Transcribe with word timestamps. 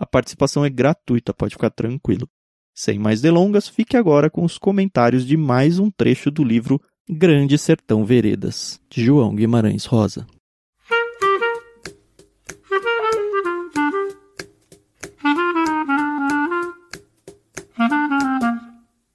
A 0.00 0.06
participação 0.06 0.64
é 0.64 0.70
gratuita, 0.70 1.34
pode 1.34 1.52
ficar 1.56 1.68
tranquilo. 1.68 2.26
Sem 2.74 2.98
mais 2.98 3.20
delongas, 3.20 3.68
fique 3.68 3.98
agora 3.98 4.30
com 4.30 4.42
os 4.42 4.56
comentários 4.56 5.26
de 5.26 5.36
mais 5.36 5.78
um 5.78 5.90
trecho 5.90 6.30
do 6.30 6.42
livro 6.42 6.80
Grande 7.06 7.58
Sertão 7.58 8.02
Veredas, 8.02 8.80
de 8.88 9.04
João 9.04 9.34
Guimarães 9.34 9.84
Rosa. 9.84 10.26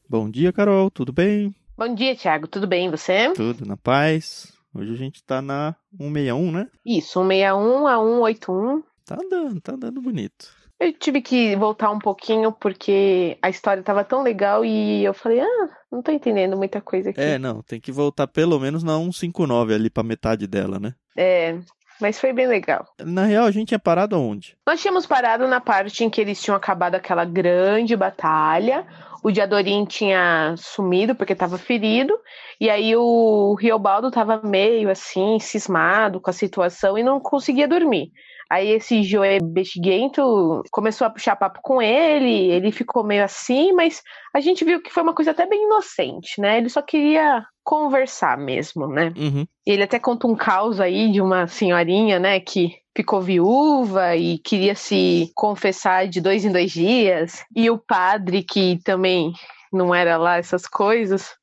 Bom 0.07 0.29
dia, 0.29 0.53
Carol, 0.53 0.91
tudo 0.91 1.11
bem? 1.11 1.51
Bom 1.75 1.95
dia, 1.95 2.15
Thiago, 2.15 2.47
tudo 2.47 2.67
bem, 2.67 2.91
você? 2.91 3.33
Tudo 3.33 3.65
na 3.65 3.75
paz. 3.75 4.53
Hoje 4.71 4.93
a 4.93 4.97
gente 4.97 5.23
tá 5.23 5.41
na 5.41 5.75
161, 5.97 6.51
né? 6.51 6.67
Isso, 6.85 7.13
161 7.13 7.87
a 7.87 7.97
181. 7.97 8.83
Tá 9.03 9.17
andando, 9.19 9.61
tá 9.61 9.73
andando 9.73 9.99
bonito. 9.99 10.64
Eu 10.85 10.93
tive 10.93 11.19
que 11.19 11.55
voltar 11.55 11.89
um 11.89 11.97
pouquinho 11.97 12.51
porque 12.51 13.39
a 13.41 13.49
história 13.49 13.81
tava 13.81 14.03
tão 14.03 14.21
legal 14.21 14.63
e 14.63 15.03
eu 15.03 15.15
falei, 15.15 15.39
ah, 15.39 15.69
não 15.91 15.99
tô 16.03 16.11
entendendo 16.11 16.55
muita 16.55 16.79
coisa 16.79 17.09
aqui. 17.09 17.19
É, 17.19 17.39
não, 17.39 17.63
tem 17.63 17.81
que 17.81 17.91
voltar 17.91 18.27
pelo 18.27 18.59
menos 18.59 18.83
na 18.83 18.95
159 18.95 19.73
ali 19.73 19.89
pra 19.89 20.03
metade 20.03 20.45
dela, 20.45 20.79
né? 20.79 20.93
É, 21.17 21.57
mas 21.99 22.19
foi 22.19 22.33
bem 22.33 22.45
legal. 22.45 22.85
Na 22.99 23.25
real, 23.25 23.45
a 23.45 23.51
gente 23.51 23.69
tinha 23.69 23.79
parado 23.79 24.15
aonde? 24.15 24.55
Nós 24.67 24.79
tínhamos 24.79 25.07
parado 25.07 25.47
na 25.47 25.59
parte 25.59 26.03
em 26.03 26.09
que 26.09 26.21
eles 26.21 26.39
tinham 26.39 26.55
acabado 26.55 26.93
aquela 26.93 27.25
grande 27.25 27.95
batalha. 27.95 28.85
O 29.23 29.31
Diadorim 29.31 29.85
tinha 29.85 30.53
sumido 30.55 31.15
porque 31.15 31.33
estava 31.33 31.57
ferido. 31.57 32.13
E 32.61 32.69
aí 32.69 32.95
o 32.95 33.55
Riobaldo 33.55 34.09
estava 34.09 34.39
meio 34.43 34.91
assim, 34.91 35.39
cismado 35.39 36.21
com 36.21 36.29
a 36.29 36.33
situação 36.33 36.95
e 36.95 37.01
não 37.01 37.19
conseguia 37.19 37.67
dormir. 37.67 38.11
Aí 38.49 38.69
esse 38.69 39.03
Joé 39.03 39.39
Bexiguento 39.39 40.63
começou 40.71 41.07
a 41.07 41.09
puxar 41.09 41.35
papo 41.35 41.59
com 41.63 41.81
ele, 41.81 42.51
ele 42.51 42.71
ficou 42.71 43.03
meio 43.03 43.23
assim, 43.23 43.73
mas 43.73 44.01
a 44.33 44.39
gente 44.39 44.63
viu 44.63 44.81
que 44.81 44.91
foi 44.91 45.01
uma 45.03 45.15
coisa 45.15 45.31
até 45.31 45.47
bem 45.47 45.65
inocente, 45.65 46.39
né? 46.39 46.57
Ele 46.57 46.69
só 46.69 46.81
queria 46.81 47.43
conversar 47.63 48.37
mesmo, 48.37 48.87
né? 48.87 49.11
Uhum. 49.17 49.45
Ele 49.65 49.83
até 49.83 49.97
conta 49.97 50.27
um 50.27 50.35
caos 50.35 50.79
aí 50.79 51.11
de 51.11 51.19
uma 51.19 51.47
senhorinha, 51.47 52.19
né, 52.19 52.39
que 52.39 52.75
ficou 52.95 53.19
viúva 53.21 54.15
e 54.15 54.37
queria 54.37 54.75
se 54.75 55.31
confessar 55.35 56.07
de 56.07 56.21
dois 56.21 56.45
em 56.45 56.51
dois 56.51 56.71
dias. 56.71 57.43
E 57.55 57.69
o 57.69 57.77
padre, 57.77 58.43
que 58.43 58.79
também 58.83 59.33
não 59.73 59.93
era 59.93 60.17
lá 60.17 60.37
essas 60.37 60.67
coisas, 60.67 61.35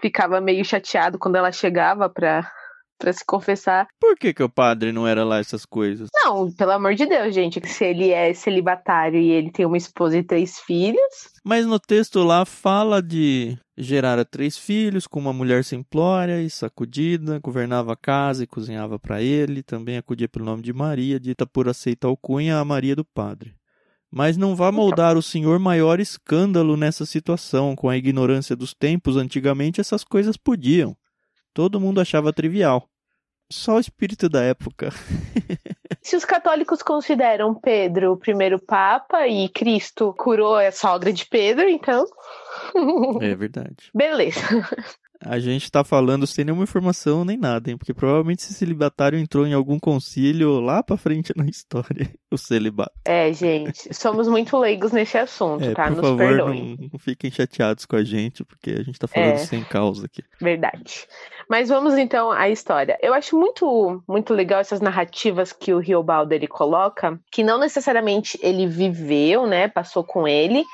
ficava 0.00 0.40
meio 0.40 0.64
chateado 0.64 1.18
quando 1.18 1.36
ela 1.36 1.50
chegava 1.50 2.08
pra 2.08 2.50
para 3.00 3.12
se 3.12 3.24
confessar. 3.24 3.88
Por 3.98 4.14
que, 4.16 4.34
que 4.34 4.42
o 4.42 4.48
padre 4.48 4.92
não 4.92 5.08
era 5.08 5.24
lá 5.24 5.38
essas 5.38 5.64
coisas? 5.64 6.08
Não, 6.22 6.52
pelo 6.52 6.72
amor 6.72 6.94
de 6.94 7.06
Deus, 7.06 7.34
gente. 7.34 7.60
Se 7.66 7.84
ele 7.84 8.10
é 8.10 8.32
celibatário 8.34 9.18
e 9.18 9.30
ele 9.30 9.50
tem 9.50 9.64
uma 9.64 9.78
esposa 9.78 10.18
e 10.18 10.22
três 10.22 10.58
filhos. 10.60 11.00
Mas 11.42 11.66
no 11.66 11.80
texto 11.80 12.22
lá 12.22 12.44
fala 12.44 13.02
de 13.02 13.56
gerar 13.76 14.22
três 14.26 14.58
filhos 14.58 15.06
com 15.06 15.18
uma 15.18 15.32
mulher 15.32 15.64
simplória 15.64 16.42
e 16.42 16.50
sacudida, 16.50 17.40
governava 17.40 17.94
a 17.94 17.96
casa 17.96 18.44
e 18.44 18.46
cozinhava 18.46 18.98
para 18.98 19.22
ele, 19.22 19.62
também 19.62 19.96
acudia 19.96 20.28
pelo 20.28 20.44
nome 20.44 20.62
de 20.62 20.72
Maria, 20.72 21.18
dita 21.18 21.46
por 21.46 21.66
aceita 21.66 22.06
alcunha 22.06 22.58
a 22.58 22.64
Maria 22.64 22.94
do 22.94 23.04
Padre. 23.04 23.54
Mas 24.12 24.36
não 24.36 24.56
vá 24.56 24.70
moldar 24.70 25.16
o 25.16 25.22
senhor 25.22 25.58
maior 25.58 26.00
escândalo 26.00 26.76
nessa 26.76 27.06
situação, 27.06 27.76
com 27.76 27.88
a 27.88 27.96
ignorância 27.96 28.56
dos 28.56 28.74
tempos, 28.74 29.16
antigamente 29.16 29.80
essas 29.80 30.02
coisas 30.02 30.36
podiam. 30.36 30.96
Todo 31.54 31.80
mundo 31.80 32.00
achava 32.00 32.32
trivial. 32.32 32.88
Só 33.52 33.76
o 33.76 33.80
espírito 33.80 34.28
da 34.28 34.42
época. 34.42 34.90
Se 36.02 36.16
os 36.16 36.24
católicos 36.24 36.82
consideram 36.82 37.54
Pedro 37.54 38.12
o 38.12 38.16
primeiro 38.16 38.58
papa 38.58 39.26
e 39.26 39.48
Cristo 39.48 40.14
curou 40.16 40.54
a 40.54 40.70
sogra 40.70 41.12
de 41.12 41.26
Pedro, 41.26 41.68
então. 41.68 42.04
É 43.20 43.34
verdade. 43.34 43.90
Beleza. 43.92 44.40
A 45.22 45.38
gente 45.38 45.70
tá 45.70 45.84
falando 45.84 46.26
sem 46.26 46.44
nenhuma 46.46 46.62
informação 46.64 47.24
nem 47.26 47.36
nada, 47.36 47.70
hein? 47.70 47.76
Porque 47.76 47.92
provavelmente 47.92 48.38
esse 48.40 48.54
celibatário 48.54 49.18
entrou 49.18 49.46
em 49.46 49.52
algum 49.52 49.78
concílio 49.78 50.60
lá 50.60 50.82
pra 50.82 50.96
frente 50.96 51.32
na 51.36 51.44
história, 51.50 52.10
o 52.30 52.38
celibato. 52.38 52.92
É, 53.04 53.30
gente, 53.32 53.92
somos 53.94 54.26
muito 54.28 54.56
leigos 54.56 54.92
nesse 54.92 55.18
assunto, 55.18 55.62
É, 55.64 55.74
tá? 55.74 55.84
por 55.84 55.90
Nos 55.96 56.00
favor, 56.00 56.16
perdoem. 56.18 56.76
não, 56.80 56.88
não 56.94 56.98
fiquem 56.98 57.30
chateados 57.30 57.84
com 57.84 57.96
a 57.96 58.02
gente, 58.04 58.42
porque 58.44 58.70
a 58.70 58.82
gente 58.82 58.98
tá 58.98 59.06
falando 59.06 59.32
É. 59.34 59.36
sem 59.38 59.62
causa 59.62 60.06
aqui. 60.06 60.22
Verdade. 60.40 61.06
Mas 61.50 61.68
vamos 61.68 61.98
então 61.98 62.30
à 62.30 62.48
história. 62.48 62.96
Eu 63.02 63.12
acho 63.12 63.36
muito 63.38 64.02
muito 64.08 64.32
legal 64.32 64.60
essas 64.60 64.80
narrativas 64.80 65.52
que 65.52 65.74
o 65.74 65.78
Riobaldo 65.80 66.32
ele 66.32 66.46
coloca, 66.46 67.20
que 67.30 67.42
não 67.44 67.58
necessariamente 67.58 68.38
ele 68.42 68.66
viveu, 68.66 69.46
né, 69.46 69.68
passou 69.68 70.02
com 70.04 70.26
ele, 70.26 70.64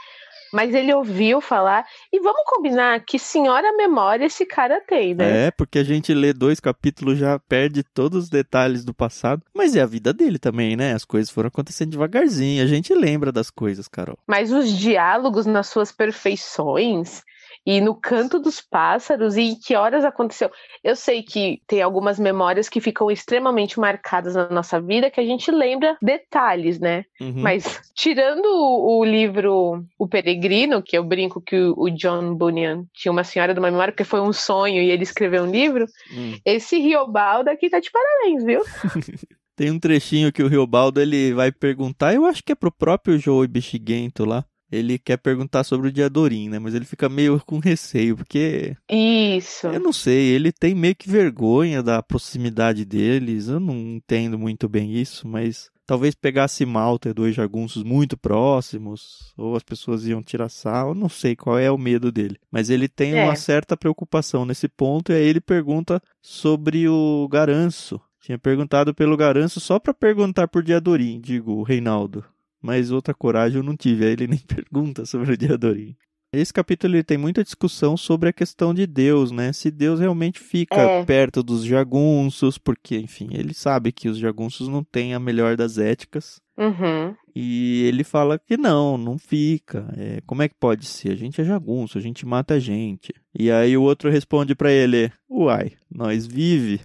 mas 0.56 0.74
ele 0.74 0.94
ouviu 0.94 1.38
falar. 1.42 1.84
E 2.10 2.18
vamos 2.18 2.40
combinar 2.46 2.98
que 3.00 3.18
senhora 3.18 3.76
memória 3.76 4.24
esse 4.24 4.46
cara 4.46 4.80
tem, 4.80 5.14
né? 5.14 5.48
É, 5.48 5.50
porque 5.50 5.78
a 5.78 5.84
gente 5.84 6.14
lê 6.14 6.32
dois 6.32 6.58
capítulos 6.58 7.18
já 7.18 7.38
perde 7.38 7.82
todos 7.82 8.24
os 8.24 8.30
detalhes 8.30 8.82
do 8.82 8.94
passado, 8.94 9.42
mas 9.54 9.76
é 9.76 9.82
a 9.82 9.86
vida 9.86 10.14
dele 10.14 10.38
também, 10.38 10.74
né? 10.74 10.94
As 10.94 11.04
coisas 11.04 11.28
foram 11.28 11.48
acontecendo 11.48 11.90
devagarzinho, 11.90 12.62
a 12.62 12.66
gente 12.66 12.94
lembra 12.94 13.30
das 13.30 13.50
coisas, 13.50 13.86
Carol. 13.86 14.18
Mas 14.26 14.50
os 14.50 14.70
diálogos 14.70 15.44
nas 15.44 15.66
suas 15.66 15.92
perfeições 15.92 17.22
e 17.66 17.80
no 17.80 17.94
canto 17.94 18.38
dos 18.38 18.60
pássaros 18.60 19.36
e 19.36 19.42
em 19.42 19.58
que 19.58 19.74
horas 19.74 20.04
aconteceu. 20.04 20.50
Eu 20.84 20.94
sei 20.94 21.22
que 21.22 21.60
tem 21.66 21.82
algumas 21.82 22.16
memórias 22.18 22.68
que 22.68 22.80
ficam 22.80 23.10
extremamente 23.10 23.80
marcadas 23.80 24.36
na 24.36 24.48
nossa 24.48 24.80
vida 24.80 25.10
que 25.10 25.20
a 25.20 25.24
gente 25.24 25.50
lembra 25.50 25.96
detalhes, 26.00 26.78
né? 26.78 27.04
Uhum. 27.20 27.34
Mas 27.42 27.80
tirando 27.92 28.46
o, 28.46 29.00
o 29.00 29.04
livro 29.04 29.84
O 29.98 30.06
Peregrino, 30.06 30.80
que 30.80 30.96
eu 30.96 31.02
brinco 31.02 31.40
que 31.40 31.56
o, 31.56 31.74
o 31.76 31.90
John 31.90 32.36
Bunyan 32.36 32.84
tinha 32.94 33.10
uma 33.10 33.24
senhora 33.24 33.52
de 33.52 33.58
uma 33.58 33.70
memória 33.70 33.92
porque 33.92 34.04
foi 34.04 34.20
um 34.20 34.32
sonho 34.32 34.80
e 34.80 34.90
ele 34.90 35.02
escreveu 35.02 35.42
um 35.42 35.50
livro, 35.50 35.86
Hum. 36.12 36.38
esse 36.44 36.78
Riobaldo 36.78 37.50
aqui 37.50 37.68
tá 37.68 37.80
de 37.80 37.90
parabéns, 37.90 38.44
viu? 38.44 38.62
Tem 39.56 39.70
um 39.70 39.78
trechinho 39.78 40.30
que 40.30 40.42
o 40.42 40.48
Riobaldo 40.48 41.00
ele 41.00 41.32
vai 41.32 41.50
perguntar, 41.50 42.14
eu 42.14 42.26
acho 42.26 42.44
que 42.44 42.52
é 42.52 42.54
pro 42.54 42.70
próprio 42.70 43.18
Joey 43.18 43.48
Bexiguento 43.48 44.24
lá. 44.24 44.44
Ele 44.70 44.98
quer 44.98 45.16
perguntar 45.16 45.62
sobre 45.64 45.88
o 45.88 45.92
Diadorim, 45.92 46.48
né? 46.48 46.58
Mas 46.58 46.74
ele 46.74 46.84
fica 46.84 47.08
meio 47.08 47.40
com 47.46 47.58
receio, 47.58 48.16
porque 48.16 48.76
Isso. 48.90 49.66
eu 49.68 49.80
não 49.80 49.92
sei, 49.92 50.28
ele 50.28 50.50
tem 50.52 50.74
meio 50.74 50.94
que 50.96 51.08
vergonha 51.08 51.82
da 51.82 52.02
proximidade 52.02 52.84
deles. 52.84 53.48
Eu 53.48 53.60
não 53.60 53.74
entendo 53.76 54.38
muito 54.38 54.68
bem 54.68 54.92
isso, 54.94 55.26
mas 55.28 55.70
talvez 55.86 56.16
pegasse 56.16 56.66
mal 56.66 56.98
ter 56.98 57.14
dois 57.14 57.32
jagunços 57.34 57.84
muito 57.84 58.16
próximos, 58.16 59.32
ou 59.36 59.54
as 59.54 59.62
pessoas 59.62 60.04
iam 60.06 60.20
tirar 60.22 60.48
sal, 60.48 60.88
eu 60.88 60.94
não 60.94 61.08
sei 61.08 61.36
qual 61.36 61.58
é 61.58 61.70
o 61.70 61.78
medo 61.78 62.10
dele. 62.10 62.36
Mas 62.50 62.70
ele 62.70 62.88
tem 62.88 63.14
É. 63.14 63.24
uma 63.24 63.36
certa 63.36 63.76
preocupação 63.76 64.44
nesse 64.44 64.66
ponto, 64.68 65.12
e 65.12 65.14
aí 65.14 65.22
ele 65.24 65.40
pergunta 65.40 66.02
sobre 66.20 66.88
o 66.88 67.28
Garanço. 67.30 68.00
Tinha 68.20 68.36
perguntado 68.38 68.92
pelo 68.92 69.16
Garanço 69.16 69.60
só 69.60 69.78
pra 69.78 69.94
perguntar 69.94 70.48
por 70.48 70.60
Diadorim, 70.64 71.20
digo, 71.20 71.52
o 71.52 71.62
Reinaldo. 71.62 72.24
Mas 72.66 72.90
outra 72.90 73.14
coragem 73.14 73.58
eu 73.58 73.62
não 73.62 73.76
tive, 73.76 74.04
aí 74.04 74.12
ele 74.12 74.26
nem 74.28 74.40
pergunta 74.40 75.06
sobre 75.06 75.32
o 75.32 75.36
Diadorim. 75.36 75.94
Esse 76.32 76.52
capítulo 76.52 76.96
ele 76.96 77.04
tem 77.04 77.16
muita 77.16 77.44
discussão 77.44 77.96
sobre 77.96 78.28
a 78.28 78.32
questão 78.32 78.74
de 78.74 78.84
Deus, 78.86 79.30
né? 79.30 79.52
Se 79.52 79.70
Deus 79.70 80.00
realmente 80.00 80.40
fica 80.40 80.76
É. 80.76 81.04
perto 81.04 81.40
dos 81.42 81.64
jagunços, 81.64 82.58
porque, 82.58 82.98
enfim, 82.98 83.28
ele 83.30 83.54
sabe 83.54 83.92
que 83.92 84.08
os 84.08 84.18
jagunços 84.18 84.66
não 84.66 84.82
têm 84.82 85.14
a 85.14 85.20
melhor 85.20 85.56
das 85.56 85.78
éticas. 85.78 86.40
Uhum. 86.58 87.14
E 87.34 87.84
ele 87.84 88.02
fala 88.02 88.38
que 88.38 88.56
não, 88.56 88.98
não 88.98 89.16
fica. 89.16 89.88
É, 89.96 90.20
como 90.26 90.42
é 90.42 90.48
que 90.48 90.56
pode 90.58 90.84
ser? 90.86 91.12
A 91.12 91.16
gente 91.16 91.40
é 91.40 91.44
jagunço, 91.44 91.96
a 91.96 92.00
gente 92.00 92.26
mata 92.26 92.54
a 92.54 92.58
gente. 92.58 93.14
E 93.38 93.48
aí 93.50 93.76
o 93.76 93.82
outro 93.82 94.10
responde 94.10 94.54
pra 94.54 94.72
ele: 94.72 95.12
Uai, 95.30 95.72
nós 95.88 96.26
vive. 96.26 96.80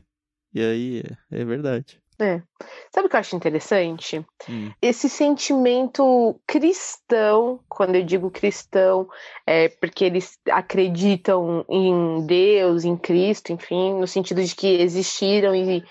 E 0.53 0.61
aí 0.61 1.03
é, 1.31 1.41
é 1.41 1.45
verdade. 1.45 1.99
É. 2.21 2.41
Sabe 2.93 3.07
o 3.07 3.09
que 3.09 3.15
eu 3.15 3.19
acho 3.19 3.35
interessante? 3.35 4.23
Hum. 4.47 4.71
Esse 4.81 5.09
sentimento 5.09 6.39
cristão, 6.45 7.59
quando 7.67 7.95
eu 7.95 8.03
digo 8.03 8.29
cristão, 8.29 9.07
é 9.47 9.69
porque 9.69 10.05
eles 10.05 10.37
acreditam 10.51 11.65
em 11.67 12.23
Deus, 12.27 12.85
em 12.85 12.95
Cristo, 12.95 13.51
enfim, 13.51 13.95
no 13.95 14.05
sentido 14.05 14.43
de 14.43 14.55
que 14.55 14.67
existiram 14.67 15.55
e 15.55 15.83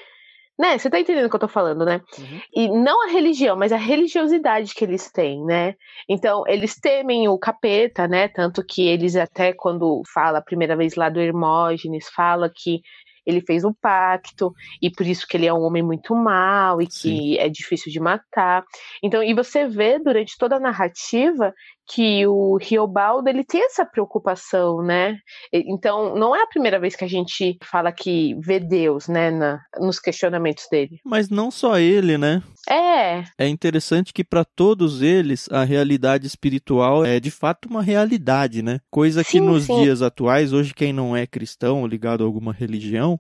Né? 0.59 0.79
Você 0.79 0.91
tá 0.91 1.01
entendendo 1.01 1.27
o 1.27 1.31
que 1.31 1.37
eu 1.37 1.41
tô 1.41 1.49
falando, 1.49 1.85
né? 1.87 2.03
Uhum. 2.19 2.41
E 2.55 2.69
não 2.69 3.09
a 3.09 3.11
religião, 3.11 3.57
mas 3.57 3.73
a 3.73 3.79
religiosidade 3.79 4.75
que 4.75 4.85
eles 4.85 5.11
têm, 5.11 5.45
né? 5.45 5.75
Então, 6.09 6.45
eles 6.47 6.79
temem 6.79 7.29
o 7.29 7.39
capeta, 7.39 8.07
né? 8.07 8.29
Tanto 8.29 8.63
que 8.65 8.87
eles 8.87 9.17
até 9.17 9.55
quando 9.55 10.03
fala 10.13 10.39
a 10.39 10.43
primeira 10.43 10.77
vez 10.77 10.97
lá 10.97 11.09
do 11.09 11.21
Hermógenes, 11.21 12.09
fala 12.15 12.51
que 12.55 12.83
ele 13.31 13.41
fez 13.41 13.65
um 13.65 13.73
pacto 13.73 14.55
e 14.81 14.91
por 14.91 15.07
isso 15.07 15.27
que 15.27 15.37
ele 15.37 15.47
é 15.47 15.53
um 15.53 15.63
homem 15.63 15.83
muito 15.83 16.15
mau 16.15 16.81
e 16.81 16.87
que 16.87 16.93
Sim. 16.93 17.37
é 17.39 17.49
difícil 17.49 17.91
de 17.91 18.01
matar. 18.01 18.65
Então, 19.03 19.23
e 19.23 19.33
você 19.35 19.67
vê 19.67 19.99
durante 19.99 20.37
toda 20.39 20.57
a 20.57 20.61
narrativa 20.61 21.55
que 21.93 22.25
o 22.27 22.57
Riobaldo 22.57 23.29
ele 23.29 23.43
tem 23.43 23.65
essa 23.67 23.85
preocupação, 23.85 24.81
né? 24.81 25.19
Então, 25.53 26.15
não 26.15 26.35
é 26.37 26.43
a 26.43 26.47
primeira 26.47 26.79
vez 26.79 26.95
que 26.95 27.05
a 27.05 27.09
gente 27.09 27.59
fala 27.65 27.91
que 27.91 28.35
vê 28.39 28.61
Deus, 28.61 29.09
né, 29.09 29.31
na, 29.31 29.61
nos 29.79 29.99
questionamentos 29.99 30.67
dele. 30.71 31.01
Mas 31.05 31.29
não 31.29 31.51
só 31.51 31.79
ele, 31.79 32.17
né? 32.17 32.43
É. 32.69 33.25
É 33.37 33.49
interessante 33.49 34.13
que 34.13 34.23
para 34.23 34.45
todos 34.45 35.03
eles 35.03 35.49
a 35.51 35.65
realidade 35.65 36.27
espiritual 36.27 37.05
é 37.05 37.19
de 37.19 37.31
fato 37.31 37.69
uma 37.69 37.83
realidade, 37.83 38.63
né? 38.63 38.81
Coisa 38.89 39.25
sim, 39.25 39.31
que 39.31 39.41
nos 39.41 39.65
sim. 39.65 39.83
dias 39.83 40.01
atuais, 40.01 40.53
hoje 40.53 40.73
quem 40.73 40.93
não 40.93 41.17
é 41.17 41.27
cristão 41.27 41.81
ou 41.81 41.87
ligado 41.89 42.23
a 42.23 42.27
alguma 42.27 42.53
religião, 42.53 43.19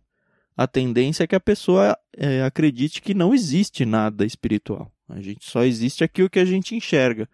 a 0.56 0.68
tendência 0.68 1.24
é 1.24 1.26
que 1.26 1.34
a 1.34 1.40
pessoa 1.40 1.98
é, 2.16 2.42
acredite 2.42 3.02
que 3.02 3.14
não 3.14 3.34
existe 3.34 3.84
nada 3.84 4.24
espiritual. 4.24 4.92
A 5.08 5.20
gente 5.20 5.50
só 5.50 5.64
existe 5.64 6.04
aquilo 6.04 6.30
que 6.30 6.38
a 6.38 6.44
gente 6.44 6.76
enxerga. 6.76 7.28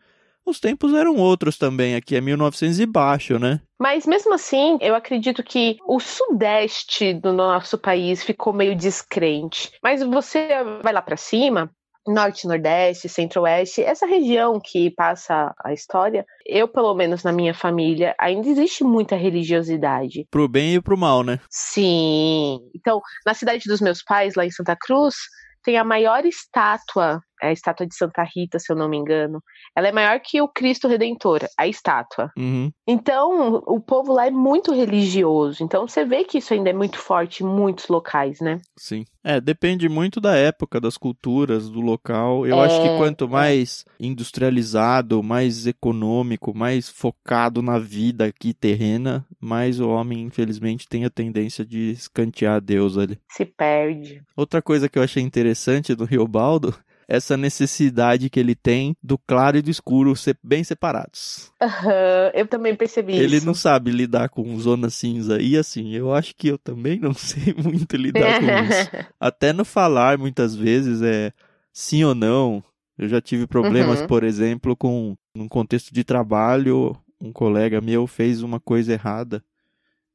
Os 0.46 0.60
tempos 0.60 0.94
eram 0.94 1.16
outros 1.16 1.58
também, 1.58 1.96
aqui 1.96 2.14
é 2.14 2.20
1900 2.20 2.78
e 2.78 2.86
baixo, 2.86 3.36
né? 3.36 3.60
Mas 3.78 4.06
mesmo 4.06 4.32
assim, 4.32 4.78
eu 4.80 4.94
acredito 4.94 5.42
que 5.42 5.76
o 5.86 5.98
sudeste 5.98 7.12
do 7.12 7.32
nosso 7.32 7.76
país 7.76 8.22
ficou 8.22 8.52
meio 8.52 8.76
descrente. 8.76 9.72
Mas 9.82 10.02
você 10.02 10.48
vai 10.82 10.92
lá 10.92 11.02
para 11.02 11.16
cima, 11.16 11.70
norte, 12.06 12.46
nordeste, 12.46 13.08
centro-oeste, 13.08 13.82
essa 13.82 14.06
região 14.06 14.60
que 14.62 14.90
passa 14.90 15.52
a 15.62 15.72
história, 15.72 16.24
eu, 16.46 16.68
pelo 16.68 16.94
menos 16.94 17.24
na 17.24 17.32
minha 17.32 17.52
família, 17.52 18.14
ainda 18.18 18.48
existe 18.48 18.84
muita 18.84 19.16
religiosidade. 19.16 20.26
Pro 20.30 20.48
bem 20.48 20.76
e 20.76 20.80
pro 20.80 20.96
mal, 20.96 21.24
né? 21.24 21.40
Sim. 21.50 22.60
Então, 22.74 23.02
na 23.26 23.34
cidade 23.34 23.64
dos 23.66 23.80
meus 23.80 24.02
pais, 24.02 24.34
lá 24.36 24.46
em 24.46 24.50
Santa 24.50 24.76
Cruz, 24.80 25.16
tem 25.64 25.76
a 25.76 25.84
maior 25.84 26.24
estátua, 26.24 27.20
é 27.42 27.48
a 27.48 27.52
estátua 27.52 27.86
de 27.86 27.94
Santa 27.94 28.22
Rita, 28.22 28.58
se 28.58 28.72
eu 28.72 28.76
não 28.76 28.88
me 28.88 28.96
engano. 28.96 29.42
Ela 29.76 29.88
é 29.88 29.92
maior 29.92 30.20
que 30.20 30.40
o 30.40 30.48
Cristo 30.48 30.88
Redentor, 30.88 31.40
a 31.58 31.66
estátua. 31.66 32.30
Uhum. 32.36 32.70
Então, 32.86 33.62
o 33.66 33.80
povo 33.80 34.12
lá 34.12 34.26
é 34.26 34.30
muito 34.30 34.72
religioso. 34.72 35.62
Então, 35.62 35.86
você 35.86 36.04
vê 36.04 36.24
que 36.24 36.38
isso 36.38 36.54
ainda 36.54 36.70
é 36.70 36.72
muito 36.72 36.98
forte 36.98 37.42
em 37.42 37.46
muitos 37.46 37.88
locais, 37.88 38.40
né? 38.40 38.60
Sim. 38.78 39.04
É, 39.28 39.40
depende 39.40 39.88
muito 39.88 40.20
da 40.20 40.36
época, 40.36 40.80
das 40.80 40.96
culturas, 40.96 41.68
do 41.68 41.80
local. 41.80 42.46
Eu 42.46 42.60
é, 42.60 42.66
acho 42.66 42.80
que 42.80 42.88
é, 42.88 42.96
quanto 42.96 43.24
é. 43.24 43.28
mais 43.28 43.84
industrializado, 43.98 45.20
mais 45.20 45.66
econômico, 45.66 46.56
mais 46.56 46.88
focado 46.88 47.60
na 47.60 47.76
vida 47.76 48.26
aqui 48.26 48.54
terrena, 48.54 49.26
mais 49.40 49.80
o 49.80 49.88
homem, 49.88 50.22
infelizmente, 50.22 50.88
tem 50.88 51.04
a 51.04 51.10
tendência 51.10 51.64
de 51.64 51.90
escantear 51.90 52.60
Deus 52.60 52.96
ali. 52.96 53.18
Se 53.28 53.44
perde. 53.44 54.22
Outra 54.36 54.62
coisa 54.62 54.88
que 54.88 54.96
eu 54.96 55.02
achei 55.02 55.24
interessante 55.24 55.92
do 55.94 56.04
Rio 56.04 56.28
Baldo 56.28 56.72
essa 57.08 57.36
necessidade 57.36 58.28
que 58.28 58.40
ele 58.40 58.54
tem 58.54 58.96
do 59.02 59.16
claro 59.16 59.56
e 59.56 59.62
do 59.62 59.70
escuro 59.70 60.16
ser 60.16 60.36
bem 60.42 60.64
separados. 60.64 61.52
Uhum, 61.62 62.30
eu 62.34 62.46
também 62.46 62.74
percebi 62.74 63.12
ele 63.12 63.26
isso. 63.26 63.34
Ele 63.36 63.46
não 63.46 63.54
sabe 63.54 63.90
lidar 63.90 64.28
com 64.28 64.58
zona 64.58 64.90
cinza. 64.90 65.40
E 65.40 65.56
assim, 65.56 65.94
eu 65.94 66.12
acho 66.12 66.34
que 66.34 66.48
eu 66.48 66.58
também 66.58 66.98
não 66.98 67.14
sei 67.14 67.54
muito 67.54 67.96
lidar 67.96 68.40
com 68.40 68.46
isso. 68.46 69.06
Até 69.20 69.52
no 69.52 69.64
falar, 69.64 70.18
muitas 70.18 70.54
vezes, 70.54 71.00
é 71.02 71.32
sim 71.72 72.02
ou 72.02 72.14
não. 72.14 72.62
Eu 72.98 73.08
já 73.08 73.20
tive 73.20 73.46
problemas, 73.46 74.00
uhum. 74.00 74.06
por 74.06 74.24
exemplo, 74.24 74.74
com 74.74 75.16
num 75.34 75.48
contexto 75.48 75.92
de 75.92 76.02
trabalho, 76.02 76.96
um 77.20 77.30
colega 77.30 77.80
meu 77.80 78.06
fez 78.06 78.42
uma 78.42 78.58
coisa 78.58 78.92
errada. 78.92 79.44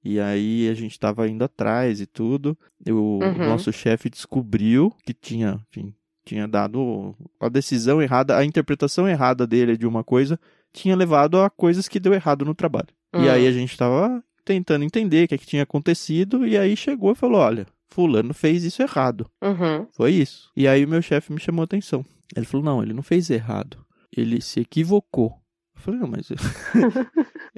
E 0.03 0.19
aí 0.19 0.67
a 0.67 0.73
gente 0.73 0.93
estava 0.93 1.27
indo 1.27 1.43
atrás 1.43 2.01
e 2.01 2.07
tudo. 2.07 2.57
O 2.88 3.19
uhum. 3.23 3.38
nosso 3.38 3.71
chefe 3.71 4.09
descobriu 4.09 4.91
que 5.05 5.13
tinha, 5.13 5.59
enfim, 5.69 5.93
tinha 6.25 6.47
dado 6.47 7.15
a 7.39 7.50
decisão 7.50 8.01
errada, 8.01 8.38
a 8.38 8.45
interpretação 8.45 9.07
errada 9.07 9.45
dele 9.47 9.77
de 9.77 9.88
uma 9.88 10.03
coisa 10.03 10.39
tinha 10.73 10.95
levado 10.95 11.39
a 11.39 11.50
coisas 11.50 11.88
que 11.88 12.00
deu 12.00 12.13
errado 12.13 12.45
no 12.45 12.56
trabalho. 12.56 12.88
Uhum. 13.13 13.23
E 13.23 13.29
aí 13.29 13.47
a 13.47 13.51
gente 13.51 13.71
estava 13.71 14.23
tentando 14.45 14.83
entender 14.83 15.25
o 15.25 15.27
que, 15.27 15.35
é 15.35 15.38
que 15.38 15.45
tinha 15.45 15.63
acontecido 15.63 16.45
e 16.47 16.57
aí 16.57 16.75
chegou 16.75 17.12
e 17.12 17.15
falou, 17.15 17.41
olha, 17.41 17.68
fulano 17.89 18.33
fez 18.33 18.63
isso 18.63 18.81
errado. 18.81 19.29
Uhum. 19.41 19.88
Foi 19.91 20.12
isso. 20.12 20.50
E 20.56 20.68
aí 20.68 20.83
o 20.85 20.88
meu 20.88 21.01
chefe 21.01 21.31
me 21.33 21.39
chamou 21.39 21.62
a 21.62 21.65
atenção. 21.65 22.06
Ele 22.35 22.45
falou, 22.45 22.65
não, 22.65 22.81
ele 22.81 22.94
não 22.94 23.03
fez 23.03 23.29
errado. 23.29 23.85
Ele 24.15 24.41
se 24.41 24.62
equivocou. 24.62 25.33
Eu 25.75 25.81
falei, 25.81 26.00
não, 26.00 26.07
mas 26.07 26.29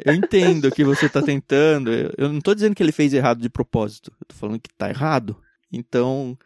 eu 0.05 0.13
entendo 0.13 0.71
que 0.71 0.83
você 0.83 1.05
está 1.05 1.21
tentando. 1.21 1.91
Eu 2.17 2.29
não 2.29 2.37
estou 2.37 2.55
dizendo 2.55 2.75
que 2.75 2.81
ele 2.81 2.91
fez 2.91 3.13
errado 3.13 3.39
de 3.39 3.49
propósito. 3.49 4.11
Eu 4.19 4.27
tô 4.27 4.35
falando 4.35 4.59
que 4.59 4.69
está 4.69 4.89
errado. 4.89 5.37
Então, 5.71 6.37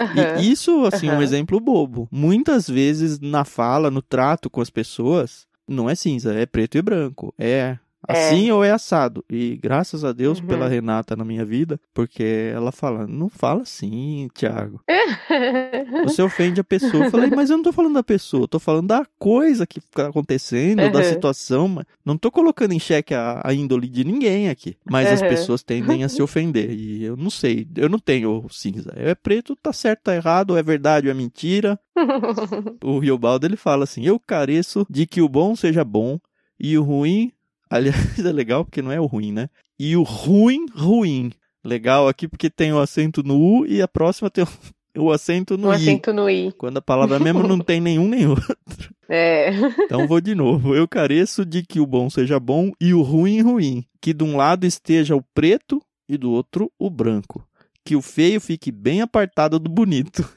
Uhum. 0.00 0.40
E 0.42 0.50
isso, 0.50 0.84
assim, 0.86 1.08
uhum. 1.08 1.18
um 1.18 1.22
exemplo 1.22 1.60
bobo. 1.60 2.08
Muitas 2.10 2.68
vezes 2.68 3.20
na 3.20 3.44
fala, 3.44 3.90
no 3.90 4.00
trato 4.00 4.48
com 4.48 4.60
as 4.60 4.70
pessoas, 4.70 5.46
não 5.68 5.88
é 5.88 5.94
cinza, 5.94 6.32
é 6.34 6.46
preto 6.46 6.78
e 6.78 6.82
branco. 6.82 7.34
É 7.38 7.78
Assim 8.10 8.48
é. 8.48 8.54
ou 8.54 8.64
é 8.64 8.70
assado? 8.70 9.24
E 9.28 9.58
graças 9.62 10.04
a 10.04 10.12
Deus 10.12 10.40
uhum. 10.40 10.46
pela 10.46 10.68
Renata 10.68 11.14
na 11.16 11.24
minha 11.24 11.44
vida, 11.44 11.80
porque 11.94 12.50
ela 12.54 12.72
fala, 12.72 13.06
não 13.06 13.28
fala 13.28 13.62
assim, 13.62 14.28
Thiago. 14.34 14.80
Você 16.04 16.22
ofende 16.22 16.60
a 16.60 16.64
pessoa. 16.64 17.04
Eu 17.04 17.10
falei, 17.10 17.30
mas 17.30 17.50
eu 17.50 17.56
não 17.56 17.64
tô 17.64 17.72
falando 17.72 17.94
da 17.94 18.02
pessoa, 18.02 18.48
tô 18.48 18.58
falando 18.58 18.88
da 18.88 19.06
coisa 19.18 19.66
que 19.66 19.80
tá 19.80 20.08
acontecendo, 20.08 20.82
uhum. 20.82 20.92
da 20.92 21.04
situação. 21.04 21.68
Mas 21.68 21.84
não 22.04 22.16
tô 22.16 22.30
colocando 22.30 22.72
em 22.72 22.80
xeque 22.80 23.14
a, 23.14 23.40
a 23.44 23.54
índole 23.54 23.88
de 23.88 24.04
ninguém 24.04 24.48
aqui. 24.48 24.76
Mas 24.88 25.08
uhum. 25.08 25.14
as 25.14 25.22
pessoas 25.22 25.62
tendem 25.62 26.04
a 26.04 26.08
se 26.08 26.22
ofender. 26.22 26.70
E 26.70 27.04
eu 27.04 27.16
não 27.16 27.30
sei, 27.30 27.66
eu 27.76 27.88
não 27.88 27.98
tenho 27.98 28.46
cinza. 28.50 28.92
É 28.96 29.14
preto, 29.14 29.56
tá 29.56 29.72
certo, 29.72 30.04
tá 30.04 30.14
errado, 30.14 30.56
é 30.56 30.62
verdade 30.62 31.06
ou 31.06 31.10
é 31.10 31.14
mentira. 31.14 31.78
o 32.82 32.98
Riobaldo 32.98 33.46
ele 33.46 33.56
fala 33.56 33.84
assim: 33.84 34.04
eu 34.04 34.18
careço 34.18 34.86
de 34.88 35.06
que 35.06 35.20
o 35.20 35.28
bom 35.28 35.54
seja 35.54 35.84
bom 35.84 36.18
e 36.58 36.76
o 36.76 36.82
ruim 36.82 37.32
Aliás, 37.70 38.18
é 38.18 38.32
legal 38.32 38.64
porque 38.64 38.82
não 38.82 38.90
é 38.90 39.00
o 39.00 39.06
ruim, 39.06 39.32
né? 39.32 39.48
E 39.78 39.96
o 39.96 40.02
ruim, 40.02 40.66
ruim. 40.74 41.30
Legal 41.64 42.08
aqui 42.08 42.26
porque 42.26 42.50
tem 42.50 42.72
o 42.72 42.80
acento 42.80 43.22
no 43.22 43.38
U 43.38 43.66
e 43.66 43.80
a 43.80 43.86
próxima 43.86 44.28
tem 44.28 44.44
o 44.98 45.10
acento 45.12 45.56
no 45.56 45.68
o 45.68 45.72
I. 45.72 45.76
acento 45.76 46.12
no 46.12 46.28
I. 46.28 46.52
Quando 46.52 46.78
a 46.78 46.82
palavra 46.82 47.20
mesmo 47.20 47.46
não 47.46 47.60
tem 47.62 47.80
nenhum 47.80 48.08
nem 48.08 48.26
outro. 48.26 48.56
É. 49.08 49.50
Então 49.84 50.08
vou 50.08 50.20
de 50.20 50.34
novo. 50.34 50.74
Eu 50.74 50.88
careço 50.88 51.44
de 51.46 51.62
que 51.62 51.78
o 51.78 51.86
bom 51.86 52.10
seja 52.10 52.40
bom 52.40 52.72
e 52.80 52.92
o 52.92 53.02
ruim, 53.02 53.40
ruim. 53.40 53.84
Que 54.00 54.12
de 54.12 54.24
um 54.24 54.36
lado 54.36 54.66
esteja 54.66 55.14
o 55.14 55.22
preto 55.34 55.80
e 56.08 56.16
do 56.16 56.30
outro 56.32 56.72
o 56.78 56.90
branco. 56.90 57.46
Que 57.84 57.94
o 57.94 58.02
feio 58.02 58.40
fique 58.40 58.72
bem 58.72 59.00
apartado 59.00 59.58
do 59.58 59.70
bonito. 59.70 60.28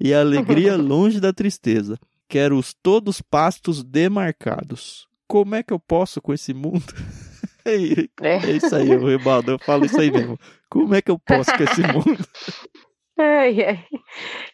E 0.00 0.12
a 0.12 0.20
alegria 0.20 0.76
longe 0.76 1.20
da 1.20 1.32
tristeza. 1.32 1.96
Quero 2.28 2.56
os 2.58 2.74
todos 2.74 3.20
pastos 3.20 3.84
demarcados 3.84 5.06
como 5.32 5.54
é 5.54 5.62
que 5.62 5.72
eu 5.72 5.78
posso 5.78 6.20
com 6.20 6.34
esse 6.34 6.52
mundo? 6.52 6.84
é. 7.64 8.34
é 8.36 8.50
isso 8.50 8.76
aí, 8.76 8.94
o 8.94 9.08
Ribaldo, 9.08 9.52
eu 9.52 9.58
falo 9.58 9.86
isso 9.86 9.98
aí 9.98 10.10
mesmo. 10.10 10.38
Como 10.68 10.94
é 10.94 11.00
que 11.00 11.10
eu 11.10 11.18
posso 11.18 11.50
com 11.56 11.62
esse 11.62 11.80
mundo? 11.80 12.22
Ai, 13.18 13.64
ai. 13.64 13.84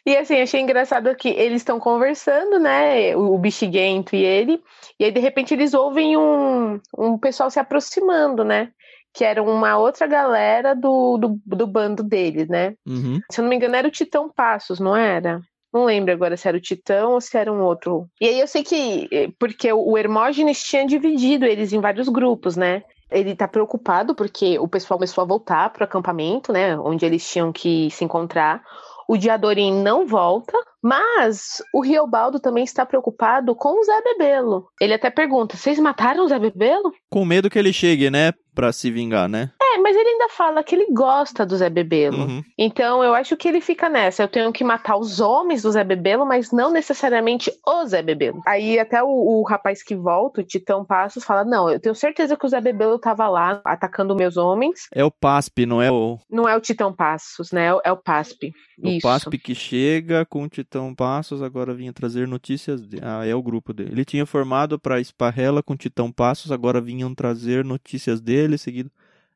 E 0.05 0.15
assim, 0.15 0.39
achei 0.39 0.61
engraçado 0.61 1.13
que 1.17 1.27
eles 1.27 1.61
estão 1.61 1.81
conversando, 1.81 2.59
né? 2.59 3.13
O, 3.13 3.33
o 3.33 3.37
Bexiguento 3.37 4.15
e 4.15 4.23
ele, 4.23 4.63
e 4.97 5.03
aí 5.03 5.11
de 5.11 5.19
repente 5.19 5.53
eles 5.53 5.73
ouvem 5.73 6.15
um, 6.15 6.79
um 6.97 7.17
pessoal 7.17 7.51
se 7.51 7.59
aproximando, 7.59 8.45
né? 8.45 8.71
Que 9.13 9.25
era 9.25 9.43
uma 9.43 9.77
outra 9.77 10.07
galera 10.07 10.73
do, 10.73 11.17
do, 11.17 11.41
do 11.45 11.67
bando 11.67 12.03
deles, 12.03 12.47
né? 12.47 12.73
Uhum. 12.87 13.19
Se 13.29 13.41
eu 13.41 13.43
não 13.43 13.49
me 13.49 13.57
engano, 13.57 13.75
era 13.75 13.87
o 13.87 13.91
Titão 13.91 14.31
Passos, 14.31 14.79
não 14.79 14.95
era? 14.95 15.41
Não 15.73 15.85
lembro 15.85 16.11
agora 16.11 16.35
se 16.35 16.47
era 16.47 16.57
o 16.57 16.61
Titão 16.61 17.13
ou 17.13 17.21
se 17.21 17.37
era 17.37 17.51
um 17.51 17.61
outro. 17.61 18.07
E 18.19 18.27
aí 18.27 18.39
eu 18.39 18.47
sei 18.47 18.63
que. 18.63 19.07
Eh, 19.11 19.29
porque 19.37 19.71
o 19.71 19.97
Hermógenes 19.97 20.63
tinha 20.63 20.85
dividido 20.85 21.45
eles 21.45 21.71
em 21.71 21.79
vários 21.79 22.09
grupos, 22.09 22.55
né? 22.55 22.83
Ele 23.11 23.35
tá 23.35 23.47
preocupado 23.47 24.13
porque 24.13 24.59
o 24.59 24.67
pessoal 24.67 24.97
começou 24.97 25.23
a 25.23 25.27
voltar 25.27 25.69
pro 25.71 25.83
acampamento, 25.83 26.51
né? 26.51 26.77
Onde 26.77 27.05
eles 27.05 27.27
tinham 27.27 27.51
que 27.51 27.89
se 27.91 28.03
encontrar. 28.03 28.61
O 29.07 29.17
Diadorim 29.17 29.73
não 29.73 30.05
volta, 30.05 30.53
mas 30.81 31.63
o 31.73 31.81
Riobaldo 31.81 32.39
também 32.39 32.63
está 32.63 32.85
preocupado 32.85 33.55
com 33.55 33.79
o 33.79 33.83
Zé 33.83 34.01
Bebelo. 34.03 34.67
Ele 34.79 34.93
até 34.93 35.09
pergunta: 35.09 35.57
vocês 35.57 35.79
mataram 35.79 36.23
o 36.23 36.27
Zé 36.27 36.37
Bebelo? 36.37 36.93
Com 37.09 37.25
medo 37.25 37.49
que 37.49 37.57
ele 37.57 37.73
chegue, 37.73 38.11
né? 38.11 38.33
Pra 38.53 38.71
se 38.71 38.91
vingar, 38.91 39.27
né? 39.27 39.51
É, 39.75 39.77
mas 39.77 39.95
ele 39.95 40.09
ainda 40.09 40.29
fala 40.29 40.63
que 40.63 40.75
ele 40.75 40.87
gosta 40.91 41.45
do 41.45 41.55
Zé 41.55 41.69
Bebelo. 41.69 42.25
Uhum. 42.25 42.43
Então 42.57 43.03
eu 43.03 43.13
acho 43.13 43.37
que 43.37 43.47
ele 43.47 43.61
fica 43.61 43.89
nessa. 43.89 44.23
Eu 44.23 44.27
tenho 44.27 44.51
que 44.51 44.63
matar 44.63 44.97
os 44.97 45.19
homens 45.19 45.61
do 45.61 45.71
Zé 45.71 45.83
Bebelo, 45.83 46.25
mas 46.25 46.51
não 46.51 46.71
necessariamente 46.71 47.51
o 47.65 47.85
Zé 47.85 48.01
Bebelo. 48.01 48.41
Aí 48.45 48.79
até 48.79 49.03
o, 49.03 49.07
o 49.07 49.43
rapaz 49.43 49.83
que 49.83 49.95
volta, 49.95 50.41
o 50.41 50.43
Titão 50.43 50.83
Passos, 50.83 51.23
fala: 51.23 51.43
Não, 51.43 51.69
eu 51.69 51.79
tenho 51.79 51.95
certeza 51.95 52.35
que 52.35 52.45
o 52.45 52.49
Zé 52.49 52.59
Bebelo 52.59 52.97
tava 52.97 53.27
lá 53.27 53.61
atacando 53.63 54.15
meus 54.15 54.37
homens. 54.37 54.87
É 54.93 55.03
o 55.03 55.11
PASP, 55.11 55.65
não 55.65 55.81
é 55.81 55.91
o. 55.91 56.17
Não 56.29 56.47
é 56.47 56.55
o 56.55 56.61
Titão 56.61 56.93
Passos, 56.93 57.51
né? 57.51 57.67
É 57.83 57.91
o 57.91 57.97
PASP. 57.97 58.51
O 58.81 58.87
Isso. 58.87 59.01
PASP 59.01 59.37
que 59.37 59.53
chega 59.53 60.25
com 60.25 60.43
o 60.43 60.49
Titão 60.49 60.95
Passos, 60.95 61.41
agora 61.41 61.73
vinha 61.73 61.93
trazer 61.93 62.27
notícias. 62.27 62.81
De... 62.87 62.99
Ah, 63.01 63.25
é 63.25 63.35
o 63.35 63.43
grupo 63.43 63.73
dele. 63.73 63.91
Ele 63.91 64.05
tinha 64.05 64.25
formado 64.25 64.79
para 64.79 64.99
Esparrela 64.99 65.61
com 65.61 65.73
o 65.73 65.77
Titão 65.77 66.11
Passos, 66.11 66.51
agora 66.51 66.81
vinham 66.81 67.13
trazer 67.13 67.65
notícias 67.65 68.21
dele, 68.21 68.57
seguido. 68.57 68.89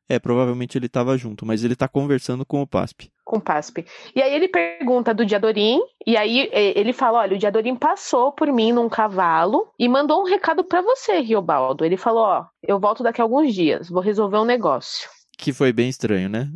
É, 0.08 0.18
provavelmente 0.18 0.76
ele 0.76 0.86
estava 0.86 1.16
junto, 1.16 1.46
mas 1.46 1.64
ele 1.64 1.74
tá 1.74 1.88
conversando 1.88 2.44
com 2.44 2.60
o 2.60 2.66
PASP. 2.66 3.10
Com 3.24 3.38
o 3.38 3.40
PASP. 3.40 3.86
E 4.14 4.20
aí 4.20 4.34
ele 4.34 4.48
pergunta 4.48 5.14
do 5.14 5.24
Diadorim, 5.24 5.80
e 6.06 6.16
aí 6.16 6.50
ele 6.52 6.92
fala: 6.92 7.20
olha, 7.20 7.34
o 7.36 7.38
Diadorim 7.38 7.74
passou 7.74 8.30
por 8.32 8.52
mim 8.52 8.72
num 8.72 8.88
cavalo 8.88 9.66
e 9.78 9.88
mandou 9.88 10.20
um 10.20 10.28
recado 10.28 10.62
para 10.62 10.82
você, 10.82 11.20
Riobaldo. 11.20 11.84
Ele 11.84 11.96
falou: 11.96 12.24
ó, 12.24 12.44
eu 12.62 12.78
volto 12.78 13.02
daqui 13.02 13.20
a 13.20 13.24
alguns 13.24 13.54
dias, 13.54 13.88
vou 13.88 14.02
resolver 14.02 14.36
um 14.36 14.44
negócio. 14.44 15.08
Que 15.36 15.52
foi 15.52 15.72
bem 15.72 15.88
estranho, 15.88 16.28
né? 16.28 16.48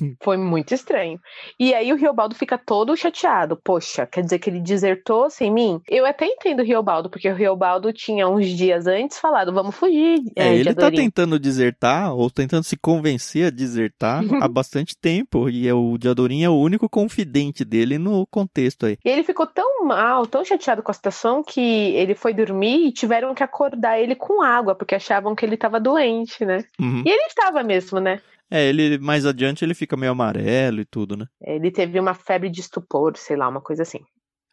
Foi 0.22 0.36
muito 0.36 0.74
estranho. 0.74 1.18
E 1.58 1.74
aí 1.74 1.92
o 1.92 1.96
Riobaldo 1.96 2.34
fica 2.34 2.58
todo 2.58 2.96
chateado. 2.96 3.56
Poxa, 3.56 4.06
quer 4.06 4.22
dizer 4.22 4.38
que 4.38 4.50
ele 4.50 4.60
desertou 4.60 5.30
sem 5.30 5.50
mim? 5.50 5.80
Eu 5.88 6.06
até 6.06 6.26
entendo 6.26 6.60
o 6.60 6.64
Riobaldo, 6.64 7.10
porque 7.10 7.28
o 7.28 7.34
Riobaldo 7.34 7.92
tinha 7.92 8.28
uns 8.28 8.46
dias 8.46 8.86
antes 8.86 9.18
falado, 9.18 9.52
vamos 9.52 9.74
fugir. 9.74 10.22
É, 10.36 10.48
É, 10.48 10.54
ele 10.54 10.74
tá 10.74 10.90
tentando 10.90 11.38
desertar, 11.38 12.14
ou 12.14 12.30
tentando 12.30 12.64
se 12.64 12.76
convencer 12.76 13.46
a 13.46 13.50
desertar 13.50 14.22
há 14.42 14.48
bastante 14.48 14.96
tempo. 14.96 15.48
E 15.48 15.68
é 15.68 15.74
o 15.74 15.96
Diadorim 15.98 16.42
é 16.42 16.48
o 16.48 16.58
único 16.58 16.88
confidente 16.88 17.64
dele 17.64 17.98
no 17.98 18.26
contexto 18.26 18.86
aí. 18.86 18.98
E 19.04 19.08
ele 19.08 19.22
ficou 19.22 19.46
tão 19.46 19.84
mal, 19.84 20.26
tão 20.26 20.44
chateado 20.44 20.82
com 20.82 20.90
a 20.90 20.94
situação, 20.94 21.42
que 21.42 21.60
ele 21.60 22.14
foi 22.14 22.32
dormir 22.32 22.86
e 22.86 22.92
tiveram 22.92 23.34
que 23.34 23.42
acordar 23.42 23.98
ele 23.98 24.14
com 24.14 24.42
água, 24.42 24.74
porque 24.74 24.94
achavam 24.94 25.34
que 25.34 25.44
ele 25.44 25.56
tava 25.56 25.80
doente, 25.80 26.44
né? 26.44 26.64
Uhum. 26.80 27.02
E 27.04 27.10
ele 27.10 27.26
estava 27.26 27.62
mesmo, 27.62 28.00
né? 28.00 28.20
É, 28.50 28.68
ele 28.68 28.98
mais 28.98 29.26
adiante 29.26 29.64
ele 29.64 29.74
fica 29.74 29.96
meio 29.96 30.12
amarelo 30.12 30.80
e 30.80 30.84
tudo, 30.84 31.16
né? 31.16 31.26
Ele 31.40 31.70
teve 31.70 31.98
uma 32.00 32.14
febre 32.14 32.48
de 32.48 32.60
estupor, 32.60 33.16
sei 33.16 33.36
lá, 33.36 33.48
uma 33.48 33.60
coisa 33.60 33.82
assim. 33.82 34.00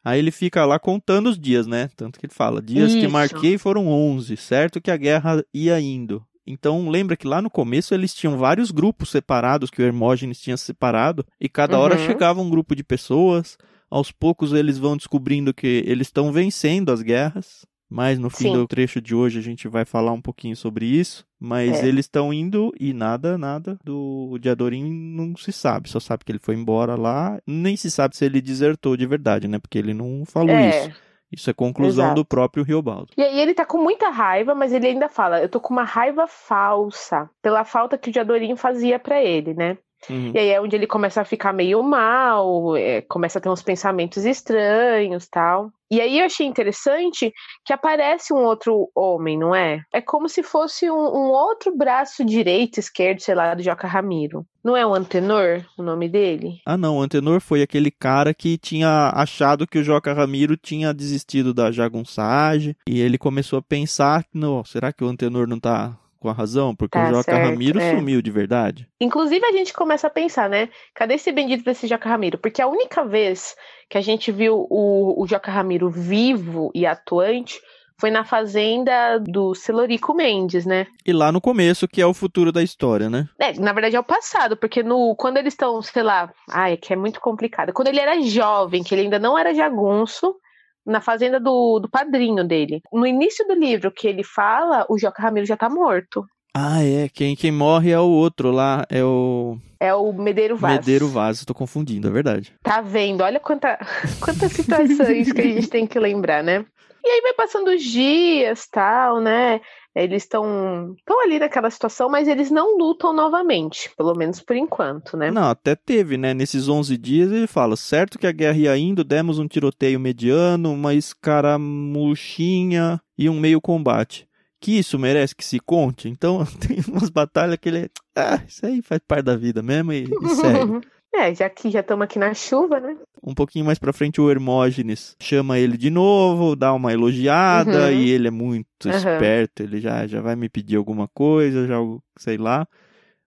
Aí 0.03 0.19
ele 0.19 0.31
fica 0.31 0.65
lá 0.65 0.77
contando 0.77 1.29
os 1.29 1.39
dias, 1.39 1.65
né? 1.65 1.89
Tanto 1.95 2.19
que 2.19 2.25
ele 2.25 2.33
fala: 2.33 2.61
dias 2.61 2.93
que 2.93 2.99
Isso. 2.99 3.09
marquei 3.09 3.57
foram 3.57 3.87
11, 3.87 4.37
certo 4.37 4.79
que 4.81 4.91
a 4.91 4.97
guerra 4.97 5.43
ia 5.53 5.79
indo. 5.79 6.23
Então 6.45 6.89
lembra 6.89 7.17
que 7.17 7.27
lá 7.27 7.41
no 7.41 7.49
começo 7.49 7.93
eles 7.93 8.13
tinham 8.13 8.37
vários 8.37 8.69
grupos 8.69 9.09
separados 9.09 9.71
que 9.71 9.81
o 9.81 9.85
Hermógenes 9.85 10.39
tinha 10.39 10.55
separado 10.57 11.25
e 11.41 11.49
cada 11.49 11.79
hora 11.79 11.97
Uhum. 11.97 12.05
chegava 12.05 12.39
um 12.41 12.49
grupo 12.49 12.75
de 12.75 12.83
pessoas. 12.83 13.57
Aos 13.89 14.11
poucos 14.11 14.53
eles 14.53 14.77
vão 14.77 14.95
descobrindo 14.95 15.53
que 15.53 15.83
eles 15.87 16.07
estão 16.07 16.31
vencendo 16.31 16.91
as 16.91 17.01
guerras. 17.01 17.65
Mas 17.89 18.17
no 18.17 18.29
fim 18.29 18.45
Sim. 18.49 18.53
do 18.53 18.67
trecho 18.67 18.99
de 18.99 19.13
hoje 19.13 19.37
a 19.39 19.41
gente 19.41 19.67
vai 19.67 19.85
falar 19.85 20.11
um 20.11 20.21
pouquinho 20.21 20.55
sobre 20.55 20.85
isso. 20.85 21.25
Mas 21.39 21.83
É. 21.83 21.87
eles 21.87 22.05
estão 22.05 22.33
indo 22.33 22.71
e 22.79 22.93
nada, 22.93 23.37
nada 23.37 23.77
do 23.83 24.37
Diadorim 24.41 24.83
não 24.91 25.35
se 25.37 25.51
sabe. 25.51 25.89
Só 25.89 25.99
sabe 25.99 26.25
que 26.25 26.31
ele 26.31 26.39
foi 26.39 26.55
embora 26.55 26.95
lá. 26.95 27.39
Nem 27.45 27.77
se 27.77 27.91
sabe 27.91 28.17
se 28.17 28.25
ele 28.25 28.41
desertou 28.41 28.97
de 28.97 29.05
verdade, 29.05 29.47
né? 29.47 29.59
Porque 29.59 29.77
ele 29.77 29.93
não 29.93 30.23
falou 30.25 30.49
É. 30.55 30.69
isso. 30.87 31.05
Isso 31.31 31.49
é 31.49 31.53
conclusão 31.53 32.05
Exato. 32.05 32.21
do 32.21 32.25
próprio 32.25 32.63
Riobaldo. 32.63 33.07
E 33.17 33.21
aí 33.21 33.39
ele 33.39 33.53
tá 33.53 33.65
com 33.65 33.77
muita 33.81 34.09
raiva, 34.09 34.55
mas 34.55 34.71
ele 34.71 34.87
ainda 34.87 35.09
fala: 35.09 35.41
eu 35.41 35.49
tô 35.49 35.59
com 35.59 35.73
uma 35.73 35.83
raiva 35.83 36.27
falsa 36.27 37.29
pela 37.41 37.63
falta 37.65 37.97
que 37.97 38.09
o 38.09 38.13
Diadorim 38.13 38.55
fazia 38.55 38.99
pra 38.99 39.21
ele, 39.21 39.53
né? 39.53 39.77
Uhum. 40.09 40.31
E 40.33 40.39
aí 40.39 40.49
é 40.49 40.61
onde 40.61 40.75
ele 40.75 40.87
começa 40.87 41.21
a 41.21 41.25
ficar 41.25 41.53
meio 41.53 41.81
mal, 41.81 42.75
é, 42.75 43.01
começa 43.01 43.39
a 43.39 43.41
ter 43.41 43.49
uns 43.49 43.63
pensamentos 43.63 44.25
estranhos 44.25 45.27
tal. 45.27 45.71
E 45.89 46.01
aí 46.01 46.19
eu 46.19 46.25
achei 46.25 46.47
interessante 46.47 47.31
que 47.63 47.71
aparece 47.71 48.33
um 48.33 48.43
outro 48.43 48.89
homem, 48.95 49.37
não 49.37 49.55
é? 49.55 49.81
É 49.93 50.01
como 50.01 50.27
se 50.27 50.41
fosse 50.41 50.89
um, 50.89 50.95
um 50.95 51.29
outro 51.29 51.75
braço 51.75 52.25
direito, 52.25 52.79
esquerdo, 52.79 53.19
sei 53.19 53.35
lá, 53.35 53.53
do 53.53 53.61
Joca 53.61 53.87
Ramiro. 53.87 54.45
Não 54.63 54.75
é 54.75 54.85
o 54.85 54.95
Antenor 54.95 55.63
o 55.77 55.83
nome 55.83 56.09
dele? 56.09 56.59
Ah, 56.65 56.75
não. 56.75 56.97
O 56.97 57.01
Antenor 57.01 57.39
foi 57.39 57.61
aquele 57.61 57.91
cara 57.91 58.33
que 58.33 58.57
tinha 58.57 59.11
achado 59.13 59.67
que 59.67 59.77
o 59.77 59.83
Joca 59.83 60.11
Ramiro 60.11 60.57
tinha 60.57 60.91
desistido 60.91 61.53
da 61.53 61.71
jagunçagem. 61.71 62.75
E 62.89 62.99
ele 62.99 63.19
começou 63.19 63.59
a 63.59 63.61
pensar: 63.61 64.25
não, 64.33 64.65
será 64.65 64.91
que 64.91 65.03
o 65.03 65.07
Antenor 65.07 65.47
não 65.47 65.59
tá 65.59 65.95
com 66.25 66.29
a 66.29 66.33
razão? 66.33 66.75
Porque 66.75 66.97
Tá 66.97 67.05
o 67.05 67.07
Joca 67.07 67.23
certo, 67.23 67.49
Ramiro 67.49 67.79
é. 67.79 67.95
sumiu 67.95 68.19
de 68.19 68.31
verdade. 68.31 68.87
Inclusive, 68.99 69.45
a 69.45 69.51
gente 69.51 69.71
começa 69.71 70.07
a 70.07 70.09
pensar, 70.09 70.49
né? 70.49 70.69
Cadê 70.95 71.13
esse 71.13 71.31
bendito 71.31 71.63
desse 71.63 71.85
Joca 71.85 72.09
Ramiro? 72.09 72.39
Porque 72.39 72.61
a 72.61 72.67
única 72.67 73.05
vez 73.05 73.55
que 73.87 73.97
a 73.97 74.01
gente 74.01 74.31
viu 74.31 74.65
o, 74.67 75.21
o 75.21 75.27
Joca 75.27 75.51
Ramiro 75.51 75.87
vivo 75.89 76.71
e 76.73 76.83
atuante 76.83 77.61
foi 77.99 78.09
na 78.09 78.25
fazenda 78.25 79.19
do 79.19 79.53
Celorico 79.53 80.15
Mendes, 80.15 80.65
né? 80.65 80.87
E 81.05 81.13
lá 81.13 81.31
no 81.31 81.39
começo, 81.39 81.87
que 81.87 82.01
é 82.01 82.05
o 82.05 82.13
futuro 82.13 82.51
da 82.51 82.63
história, 82.63 83.07
né? 83.07 83.29
É, 83.39 83.53
na 83.53 83.71
verdade 83.71 83.95
é 83.95 83.99
o 83.99 84.03
passado, 84.03 84.57
porque 84.57 84.81
no 84.81 85.15
quando 85.15 85.37
eles 85.37 85.53
estão, 85.53 85.81
sei 85.81 86.03
lá, 86.03 86.33
ai, 86.49 86.73
é 86.73 86.77
que 86.77 86.91
é 86.91 86.95
muito 86.95 87.21
complicado. 87.21 87.71
Quando 87.71 87.87
ele 87.89 87.99
era 87.99 88.19
jovem, 88.21 88.83
que 88.83 88.95
ele 88.95 89.03
ainda 89.03 89.19
não 89.19 89.37
era 89.37 89.53
jagunço, 89.53 90.35
na 90.85 91.01
fazenda 91.01 91.39
do, 91.39 91.79
do 91.79 91.89
padrinho 91.89 92.43
dele. 92.43 92.81
No 92.93 93.07
início 93.07 93.45
do 93.47 93.53
livro 93.53 93.91
que 93.91 94.07
ele 94.07 94.23
fala, 94.23 94.85
o 94.89 94.97
Joca 94.97 95.21
Ramiro 95.21 95.45
já 95.45 95.57
tá 95.57 95.69
morto. 95.69 96.25
Ah, 96.57 96.81
é. 96.81 97.09
Quem, 97.09 97.35
quem 97.35 97.51
morre 97.51 97.91
é 97.91 97.99
o 97.99 98.07
outro 98.07 98.49
lá. 98.49 98.85
É 98.89 99.03
o 99.03 99.57
É 99.77 99.93
o 99.93 100.13
Medeiro 100.13 100.55
Vaz. 100.55 100.77
Medeiro 100.77 101.09
Vaz. 101.09 101.43
Tô 101.43 101.53
confundindo, 101.53 102.07
é 102.07 102.11
verdade. 102.11 102.53
Tá 102.63 102.79
vendo? 102.79 103.21
Olha 103.21 103.41
quanta, 103.41 103.77
quantas 104.23 104.53
situações 104.53 105.33
que 105.33 105.41
a 105.41 105.43
gente 105.43 105.67
tem 105.67 105.85
que 105.85 105.99
lembrar, 105.99 106.41
né? 106.41 106.65
E 107.03 107.07
aí 107.07 107.21
vai 107.21 107.33
passando 107.33 107.67
os 107.67 107.83
dias, 107.83 108.67
tal, 108.67 109.19
né? 109.19 109.59
Eles 109.95 110.23
estão 110.23 110.93
estão 110.97 111.23
ali 111.23 111.39
naquela 111.39 111.69
situação, 111.69 112.09
mas 112.09 112.27
eles 112.27 112.51
não 112.51 112.77
lutam 112.77 113.13
novamente, 113.13 113.89
pelo 113.95 114.13
menos 114.13 114.41
por 114.41 114.53
enquanto, 114.55 115.15
né? 115.15 115.31
Não, 115.31 115.49
até 115.49 115.73
teve, 115.73 116.17
né? 116.17 116.33
Nesses 116.33 116.67
11 116.67 116.97
dias 116.97 117.31
ele 117.31 117.47
fala: 117.47 117.77
certo 117.77 118.19
que 118.19 118.27
a 118.27 118.33
guerra 118.33 118.57
ia 118.57 118.77
indo, 118.77 119.05
demos 119.05 119.39
um 119.39 119.47
tiroteio 119.47 119.97
mediano, 119.99 120.73
uma 120.73 120.93
escaramuchinha 120.93 123.01
e 123.17 123.29
um 123.29 123.39
meio 123.39 123.61
combate. 123.61 124.27
Que 124.59 124.79
isso 124.79 124.99
merece 124.99 125.35
que 125.35 125.45
se 125.45 125.59
conte? 125.59 126.09
Então 126.09 126.45
tem 126.59 126.79
umas 126.89 127.09
batalhas 127.09 127.57
que 127.57 127.69
ele. 127.69 127.89
Ah, 128.15 128.41
isso 128.45 128.65
aí 128.65 128.81
faz 128.81 128.99
parte 129.07 129.25
da 129.25 129.37
vida 129.37 129.63
mesmo 129.63 129.93
e, 129.93 130.03
e 130.03 130.29
segue. 130.29 130.81
É, 131.17 131.33
já 131.33 131.49
que 131.49 131.69
já 131.69 131.79
estamos 131.79 132.03
aqui 132.03 132.19
na 132.19 132.33
chuva, 132.33 132.79
né? 132.79 132.95
Um 133.23 133.33
pouquinho 133.33 133.65
mais 133.65 133.79
pra 133.79 133.93
frente 133.93 134.19
o 134.21 134.29
Hermógenes 134.29 135.15
chama 135.21 135.57
ele 135.57 135.77
de 135.77 135.89
novo, 135.89 136.55
dá 136.55 136.73
uma 136.73 136.93
elogiada 136.93 137.85
Uhum. 137.91 137.91
e 137.91 138.09
ele 138.11 138.27
é 138.27 138.31
muito 138.31 138.67
Uhum. 138.85 138.91
esperto, 138.91 139.63
ele 139.63 139.79
já, 139.79 140.05
já 140.05 140.21
vai 140.21 140.35
me 140.35 140.47
pedir 140.49 140.75
alguma 140.75 141.07
coisa, 141.07 141.65
já 141.65 141.77
sei 142.19 142.37
lá. 142.37 142.67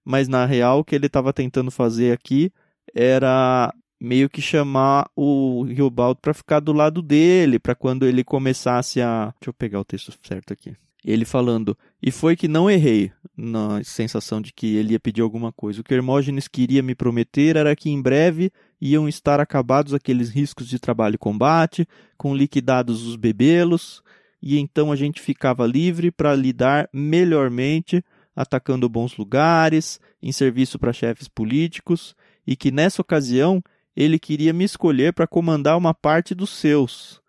Mas 0.04 0.28
na 0.28 0.45
real 0.47 0.80
o 0.80 0.85
que 0.85 0.95
ele 0.95 1.09
tava 1.09 1.33
tentando 1.33 1.71
fazer 1.71 2.12
aqui 2.12 2.52
era 2.95 3.73
meio 4.00 4.28
que 4.30 4.40
chamar 4.40 5.11
o 5.16 5.64
Riobaldo 5.64 6.21
pra 6.21 6.33
ficar 6.33 6.61
do 6.61 6.73
lado 6.73 7.02
dele, 7.02 7.59
pra 7.59 7.75
quando 7.75 8.07
ele 8.07 8.23
começasse 8.23 9.00
a, 9.00 9.33
deixa 9.40 9.49
eu 9.49 9.52
pegar 9.54 9.80
o 9.80 9.85
texto 9.85 10.12
certo 10.23 10.52
aqui. 10.52 10.75
Ele 11.05 11.25
falando: 11.25 11.76
"E 12.02 12.11
foi 12.11 12.37
que 12.37 12.49
não 12.49 12.71
errei" 12.71 13.12
na 13.37 13.83
sensação 13.85 14.40
de 14.40 14.52
que 14.52 14.76
ele 14.76 14.93
ia 14.93 15.00
pedir 15.00 15.23
alguma 15.23 15.52
coisa. 15.52 15.81
O 15.81 15.85
que 15.85 15.95
Hermógenes 15.95 16.49
queria 16.49 16.83
me 16.83 16.95
prometer 16.95 17.55
era 17.55 17.76
que 17.76 17.88
em 17.88 18.02
breve 18.02 18.50
iam 18.81 19.09
estar 19.09 19.38
acabados 19.38 19.95
aqueles 19.95 20.31
riscos 20.31 20.69
de 20.69 20.78
trabalho 20.78 21.14
e 21.14 21.19
combate, 21.19 21.87
com 22.17 22.35
liquidados 22.35 23.07
os 23.07 23.14
bebelos, 23.14 24.02
e 24.43 24.59
então 24.59 24.90
a 24.90 24.97
gente 24.97 25.21
ficava 25.21 25.67
livre 25.67 26.11
para 26.11 26.35
lidar 26.35 26.88
melhormente, 26.93 28.05
atacando 28.35 28.88
bons 28.88 29.17
lugares, 29.17 30.00
em 30.23 30.33
serviço 30.33 30.78
para 30.78 30.93
chefes 30.93 31.28
políticos, 31.28 32.14
e 32.47 32.57
que 32.57 32.71
nessa 32.71 33.02
ocasião 33.02 33.62
ele 33.95 34.19
queria 34.19 34.52
me 34.52 34.64
escolher 34.64 35.12
para 35.12 35.26
comandar 35.26 35.76
uma 35.76 35.93
parte 35.93 36.35
dos 36.35 36.50
seus, 36.50 37.21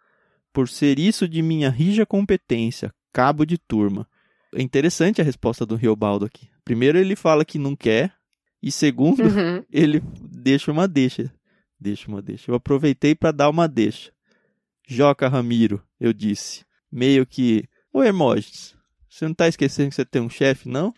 por 0.53 0.67
ser 0.69 0.99
isso 0.99 1.27
de 1.27 1.41
minha 1.41 1.69
rija 1.69 2.05
competência, 2.05 2.91
cabo 3.13 3.45
de 3.45 3.57
turma. 3.57 4.07
É 4.53 4.61
interessante 4.61 5.21
a 5.21 5.23
resposta 5.23 5.65
do 5.65 5.75
Riobaldo 5.75 6.25
aqui. 6.25 6.47
Primeiro 6.65 6.97
ele 6.97 7.15
fala 7.15 7.45
que 7.45 7.57
não 7.59 7.75
quer, 7.75 8.13
e 8.61 8.71
segundo, 8.71 9.23
Uhum. 9.23 9.63
ele 9.71 10.01
deixa 10.31 10.71
uma 10.71 10.87
deixa. 10.87 11.31
Deixa 11.79 12.07
uma 12.09 12.21
deixa. 12.21 12.51
Eu 12.51 12.55
aproveitei 12.55 13.15
para 13.15 13.31
dar 13.31 13.49
uma 13.49 13.67
deixa. 13.67 14.11
Joca 14.87 15.27
Ramiro, 15.29 15.81
eu 15.99 16.11
disse. 16.11 16.65
Meio 16.91 17.25
que. 17.25 17.63
Ô 17.93 18.03
Hermógenes, 18.03 18.75
você 19.09 19.25
não 19.25 19.33
tá 19.33 19.47
esquecendo 19.47 19.89
que 19.89 19.95
você 19.95 20.05
tem 20.05 20.21
um 20.21 20.29
chefe, 20.29 20.67
não? 20.67 20.93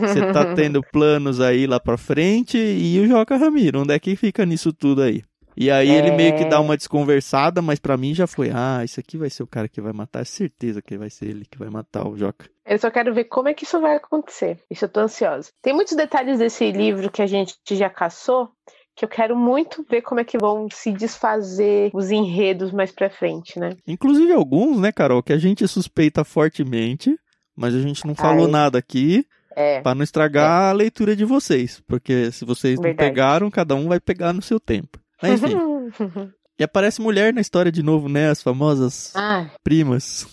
Você 0.00 0.32
tá 0.32 0.54
tendo 0.56 0.82
planos 0.92 1.40
aí 1.40 1.66
lá 1.66 1.78
pra 1.78 1.96
frente 1.98 2.56
e 2.58 2.98
o 3.00 3.06
Joca 3.06 3.36
Ramiro, 3.36 3.82
onde 3.82 3.92
é 3.94 3.98
que 3.98 4.16
fica 4.16 4.44
nisso 4.46 4.72
tudo 4.72 5.02
aí? 5.02 5.22
E 5.56 5.70
aí 5.70 5.90
É. 5.90 5.94
ele 5.98 6.10
meio 6.12 6.36
que 6.36 6.44
dá 6.44 6.60
uma 6.60 6.76
desconversada, 6.76 7.60
mas 7.60 7.78
pra 7.78 7.96
mim 7.96 8.14
já 8.14 8.26
foi, 8.26 8.50
ah, 8.54 8.80
esse 8.84 8.98
aqui 8.98 9.16
vai 9.18 9.28
ser 9.30 9.42
o 9.42 9.46
cara 9.46 9.68
que 9.68 9.80
vai 9.80 9.92
matar, 9.92 10.24
certeza 10.24 10.80
que 10.80 10.96
vai 10.96 11.10
ser 11.10 11.26
ele 11.26 11.44
que 11.44 11.58
vai 11.58 11.68
matar 11.68 12.06
o 12.08 12.16
Joca. 12.16 12.48
Eu 12.64 12.78
só 12.78 12.90
quero 12.90 13.12
ver 13.12 13.24
como 13.24 13.48
é 13.48 13.54
que 13.54 13.64
isso 13.64 13.80
vai 13.80 13.96
acontecer. 13.96 14.58
Isso 14.70 14.84
eu 14.84 14.88
tô 14.88 15.00
ansiosa. 15.00 15.50
Tem 15.60 15.74
muitos 15.74 15.96
detalhes 15.96 16.38
desse 16.38 16.70
livro 16.70 17.10
que 17.10 17.20
a 17.22 17.26
gente 17.26 17.54
já 17.72 17.90
caçou 17.90 18.48
que 18.94 19.04
eu 19.06 19.08
quero 19.08 19.34
muito 19.34 19.84
ver 19.90 20.02
como 20.02 20.20
é 20.20 20.24
que 20.24 20.36
vão 20.36 20.68
se 20.70 20.92
desfazer 20.92 21.90
os 21.94 22.10
enredos 22.10 22.70
mais 22.72 22.92
pra 22.92 23.08
frente, 23.08 23.58
né? 23.58 23.70
Inclusive 23.86 24.30
alguns, 24.32 24.78
né, 24.78 24.92
Carol, 24.92 25.22
que 25.22 25.32
a 25.32 25.38
gente 25.38 25.66
suspeita 25.66 26.24
fortemente, 26.24 27.16
mas 27.56 27.74
a 27.74 27.80
gente 27.80 28.06
não 28.06 28.14
falou 28.14 28.44
Ai. 28.46 28.50
nada 28.52 28.78
aqui 28.78 29.24
É. 29.56 29.80
pra 29.80 29.94
não 29.94 30.02
estragar 30.02 30.70
a 30.70 30.72
leitura 30.72 31.16
de 31.16 31.24
vocês, 31.24 31.82
porque 31.86 32.30
se 32.32 32.44
vocês 32.44 32.76
não 32.76 32.82
Verdade. 32.84 33.08
pegaram, 33.10 33.50
cada 33.50 33.74
um 33.74 33.88
vai 33.88 33.98
pegar 33.98 34.32
no 34.34 34.42
seu 34.42 34.60
tempo. 34.60 34.98
Mas 35.22 35.42
enfim, 35.42 35.56
e 36.58 36.64
aparece 36.64 37.00
mulher 37.00 37.32
na 37.32 37.40
história 37.40 37.70
de 37.72 37.82
novo, 37.82 38.08
né, 38.08 38.28
as 38.30 38.42
famosas 38.42 39.12
Ai, 39.14 39.50
primas. 39.64 40.26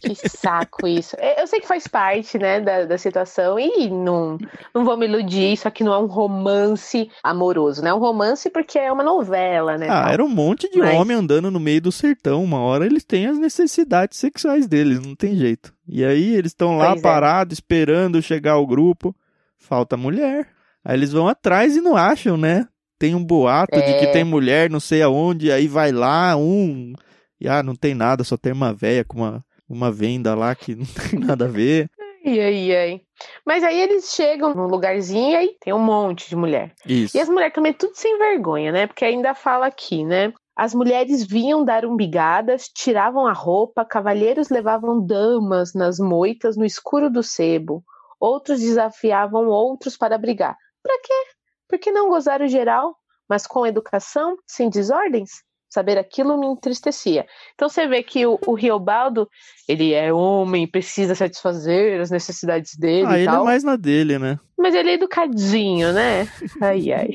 que 0.00 0.14
saco 0.28 0.86
isso. 0.86 1.16
É, 1.18 1.40
Eu 1.42 1.46
sei 1.46 1.60
que 1.60 1.66
faz 1.66 1.86
parte, 1.88 2.38
né, 2.38 2.60
da, 2.60 2.84
da 2.84 2.98
situação 2.98 3.58
e 3.58 3.88
não, 3.88 4.36
não 4.74 4.84
vou 4.84 4.96
me 4.98 5.06
iludir, 5.06 5.52
isso 5.52 5.66
aqui 5.66 5.82
não 5.82 5.94
é 5.94 5.98
um 5.98 6.04
romance 6.06 7.08
amoroso, 7.22 7.82
né? 7.82 7.88
É 7.90 7.94
um 7.94 7.98
romance 7.98 8.50
porque 8.50 8.78
é 8.78 8.92
uma 8.92 9.02
novela, 9.02 9.78
né? 9.78 9.86
Ah, 9.88 10.02
tal. 10.04 10.12
era 10.12 10.24
um 10.24 10.28
monte 10.28 10.70
de 10.70 10.78
Mas- 10.78 10.94
homem 10.94 11.16
andando 11.16 11.50
no 11.50 11.58
meio 11.58 11.80
do 11.80 11.90
sertão. 11.90 12.44
Uma 12.44 12.58
hora 12.60 12.84
eles 12.84 13.02
têm 13.04 13.26
as 13.26 13.38
necessidades 13.38 14.18
sexuais 14.18 14.66
deles, 14.66 15.00
não 15.00 15.14
tem 15.14 15.34
jeito. 15.36 15.72
E 15.88 16.04
aí 16.04 16.34
eles 16.34 16.50
estão 16.52 16.76
lá 16.76 16.88
Pois 16.88 16.98
é. 16.98 17.02
parados, 17.02 17.54
esperando 17.54 18.20
chegar 18.20 18.58
o 18.58 18.66
grupo. 18.66 19.16
Falta 19.58 19.96
mulher. 19.96 20.48
Aí 20.84 20.96
eles 20.96 21.12
vão 21.12 21.26
atrás 21.26 21.76
e 21.76 21.80
não 21.80 21.96
acham, 21.96 22.36
né? 22.36 22.68
Tem 22.98 23.14
um 23.14 23.24
boato 23.24 23.76
de 23.76 23.98
que 23.98 24.06
É. 24.06 24.12
tem 24.12 24.24
mulher 24.24 24.70
não 24.70 24.80
sei 24.80 25.02
aonde, 25.02 25.52
aí 25.52 25.68
vai 25.68 25.92
lá 25.92 26.36
um. 26.36 26.94
E 27.40 27.48
ah, 27.48 27.62
não 27.62 27.74
tem 27.76 27.94
nada, 27.94 28.24
só 28.24 28.36
tem 28.36 28.52
uma 28.52 28.72
véia 28.72 29.04
com 29.04 29.18
uma, 29.18 29.44
uma 29.68 29.90
venda 29.92 30.34
lá 30.34 30.54
que 30.54 30.74
não 30.74 30.84
tem 31.10 31.18
nada 31.20 31.44
a 31.44 31.48
ver. 31.48 31.88
Ai, 32.24 32.40
ai, 32.40 32.76
ai. 32.76 33.00
Mas 33.46 33.62
aí 33.62 33.78
eles 33.80 34.12
chegam 34.12 34.54
num 34.54 34.66
lugarzinho 34.66 35.30
e 35.32 35.36
aí 35.36 35.50
tem 35.60 35.72
um 35.72 35.78
monte 35.78 36.28
de 36.28 36.34
mulher. 36.36 36.72
Isso. 36.86 37.16
E 37.16 37.20
as 37.20 37.28
mulheres 37.28 37.54
também 37.54 37.72
tudo 37.72 37.92
sem 37.94 38.18
vergonha, 38.18 38.72
né? 38.72 38.86
Porque 38.86 39.04
ainda 39.04 39.34
fala 39.34 39.66
aqui, 39.66 40.04
né? 40.04 40.32
As 40.56 40.74
mulheres 40.74 41.22
vinham 41.24 41.62
dar 41.64 41.84
umbigadas, 41.84 42.68
tiravam 42.74 43.26
a 43.26 43.32
roupa, 43.32 43.84
cavalheiros 43.84 44.48
levavam 44.48 45.04
damas 45.04 45.74
nas 45.74 45.98
moitas 45.98 46.56
no 46.56 46.64
escuro 46.64 47.10
do 47.10 47.22
sebo. 47.22 47.84
Outros 48.18 48.60
desafiavam 48.60 49.46
outros 49.48 49.98
para 49.98 50.16
brigar. 50.16 50.56
Pra 50.82 50.94
quê? 51.04 51.35
Porque 51.68 51.90
não 51.90 52.08
gozar 52.08 52.40
o 52.42 52.48
geral, 52.48 52.96
mas 53.28 53.46
com 53.46 53.66
educação, 53.66 54.36
sem 54.46 54.68
desordens? 54.70 55.44
Saber 55.68 55.98
aquilo 55.98 56.38
me 56.38 56.46
entristecia. 56.46 57.26
Então 57.54 57.68
você 57.68 57.86
vê 57.88 58.02
que 58.02 58.24
o, 58.24 58.38
o 58.46 58.54
Riobaldo, 58.54 59.28
ele 59.68 59.92
é 59.92 60.12
homem, 60.12 60.66
precisa 60.66 61.14
satisfazer 61.14 62.00
as 62.00 62.10
necessidades 62.10 62.76
dele 62.76 63.06
Ah, 63.06 63.18
e 63.18 63.22
ele 63.22 63.26
tal. 63.30 63.42
é 63.42 63.44
mais 63.44 63.64
na 63.64 63.76
dele, 63.76 64.18
né? 64.18 64.38
Mas 64.56 64.74
ele 64.74 64.90
é 64.90 64.94
educadinho, 64.94 65.92
né? 65.92 66.28
Ai, 66.62 66.92
ai. 66.92 67.10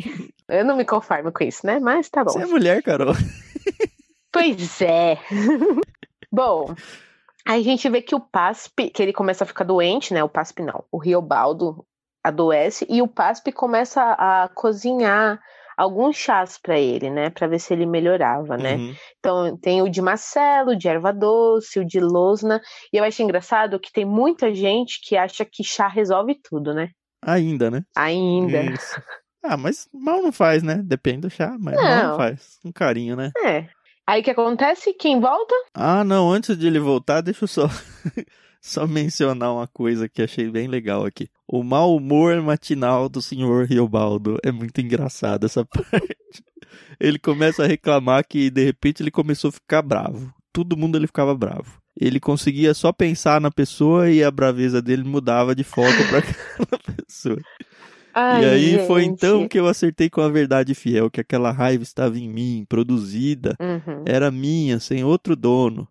Eu 0.49 0.65
não 0.65 0.75
me 0.75 0.83
conformo 0.83 1.31
com 1.31 1.43
isso, 1.45 1.65
né? 1.65 1.79
Mas 1.79 2.09
tá 2.09 2.25
bom. 2.25 2.31
Você 2.33 2.41
é 2.41 2.45
mulher, 2.45 2.83
Carol. 2.83 3.15
Pois 4.31 4.81
é. 4.81 5.17
bom, 6.31 6.73
aí 7.45 7.61
a 7.61 7.63
gente 7.63 7.89
vê 7.89 8.01
que 8.01 8.15
o 8.15 8.19
PASP, 8.19 8.89
que 8.89 9.01
ele 9.01 9.13
começa 9.13 9.43
a 9.43 9.47
ficar 9.47 9.63
doente, 9.63 10.13
né? 10.13 10.23
O 10.23 10.29
PASP 10.29 10.61
não. 10.61 10.83
O 10.91 10.97
Riobaldo 10.97 11.85
adoece 12.23 12.85
e 12.89 13.01
o 13.01 13.07
PASP 13.07 13.51
começa 13.51 14.01
a 14.01 14.49
cozinhar 14.53 15.39
alguns 15.77 16.15
chás 16.15 16.59
pra 16.61 16.79
ele, 16.79 17.09
né? 17.09 17.29
Pra 17.29 17.47
ver 17.47 17.59
se 17.59 17.73
ele 17.73 17.85
melhorava, 17.85 18.57
né? 18.57 18.75
Uhum. 18.75 18.95
Então 19.19 19.57
tem 19.57 19.81
o 19.81 19.89
de 19.89 20.01
Marcelo, 20.01 20.71
o 20.71 20.75
de 20.77 20.87
erva 20.87 21.11
doce, 21.11 21.79
o 21.79 21.85
de 21.85 21.99
Losna. 21.99 22.61
E 22.93 22.97
eu 22.97 23.03
acho 23.03 23.23
engraçado 23.23 23.79
que 23.79 23.91
tem 23.91 24.05
muita 24.05 24.53
gente 24.53 24.99
que 25.03 25.17
acha 25.17 25.43
que 25.43 25.63
chá 25.63 25.87
resolve 25.87 26.35
tudo, 26.43 26.73
né? 26.73 26.89
Ainda, 27.23 27.71
né? 27.71 27.83
Ainda. 27.95 28.61
Isso. 28.63 29.01
Ah, 29.43 29.57
mas 29.57 29.87
mal 29.91 30.21
não 30.21 30.31
faz, 30.31 30.61
né? 30.61 30.81
Depende 30.83 31.21
do 31.21 31.29
chá, 31.29 31.55
mas 31.59 31.75
mal 31.75 31.83
não 31.83 32.09
Não. 32.09 32.17
faz. 32.17 32.59
Um 32.63 32.71
carinho, 32.71 33.15
né? 33.15 33.31
É. 33.43 33.67
Aí 34.05 34.21
o 34.21 34.23
que 34.23 34.31
acontece? 34.31 34.93
Quem 34.93 35.19
volta? 35.19 35.55
Ah, 35.73 36.03
não, 36.03 36.31
antes 36.31 36.55
de 36.57 36.67
ele 36.67 36.79
voltar, 36.79 37.21
deixa 37.21 37.45
eu 37.45 37.47
só, 37.47 37.67
só 38.61 38.85
mencionar 38.87 39.51
uma 39.53 39.67
coisa 39.67 40.07
que 40.07 40.21
achei 40.21 40.49
bem 40.49 40.67
legal 40.67 41.03
aqui. 41.05 41.27
O 41.47 41.63
mau 41.63 41.95
humor 41.95 42.39
matinal 42.41 43.09
do 43.09 43.21
senhor 43.21 43.65
Riobaldo. 43.65 44.37
É 44.43 44.51
muito 44.51 44.79
engraçado 44.79 45.45
essa 45.45 45.65
parte. 45.65 46.15
Ele 46.99 47.17
começa 47.17 47.63
a 47.63 47.67
reclamar 47.67 48.23
que 48.27 48.49
de 48.49 48.63
repente 48.63 49.01
ele 49.01 49.11
começou 49.11 49.49
a 49.49 49.51
ficar 49.51 49.81
bravo. 49.81 50.31
Todo 50.53 50.77
mundo 50.77 50.97
ele 50.97 51.07
ficava 51.07 51.35
bravo. 51.35 51.81
Ele 51.99 52.19
conseguia 52.19 52.73
só 52.73 52.93
pensar 52.93 53.41
na 53.41 53.51
pessoa 53.51 54.09
e 54.09 54.23
a 54.23 54.31
braveza 54.31 54.81
dele 54.81 55.03
mudava 55.03 55.53
de 55.55 55.63
foco 55.63 55.91
para 56.09 56.19
aquela 56.21 56.95
pessoa. 56.95 57.37
Ai, 58.13 58.43
e 58.43 58.45
aí 58.45 58.87
foi 58.87 59.03
gente. 59.03 59.13
então 59.13 59.47
que 59.47 59.57
eu 59.59 59.67
acertei 59.67 60.09
com 60.09 60.19
a 60.21 60.27
verdade 60.29 60.75
fiel, 60.75 61.09
que 61.09 61.21
aquela 61.21 61.49
raiva 61.51 61.83
estava 61.83 62.17
em 62.19 62.27
mim, 62.29 62.65
produzida, 62.67 63.55
Uhum. 63.59 64.03
era 64.05 64.29
minha, 64.29 64.79
sem 64.79 65.03
outro 65.03 65.33
dono. 65.35 65.87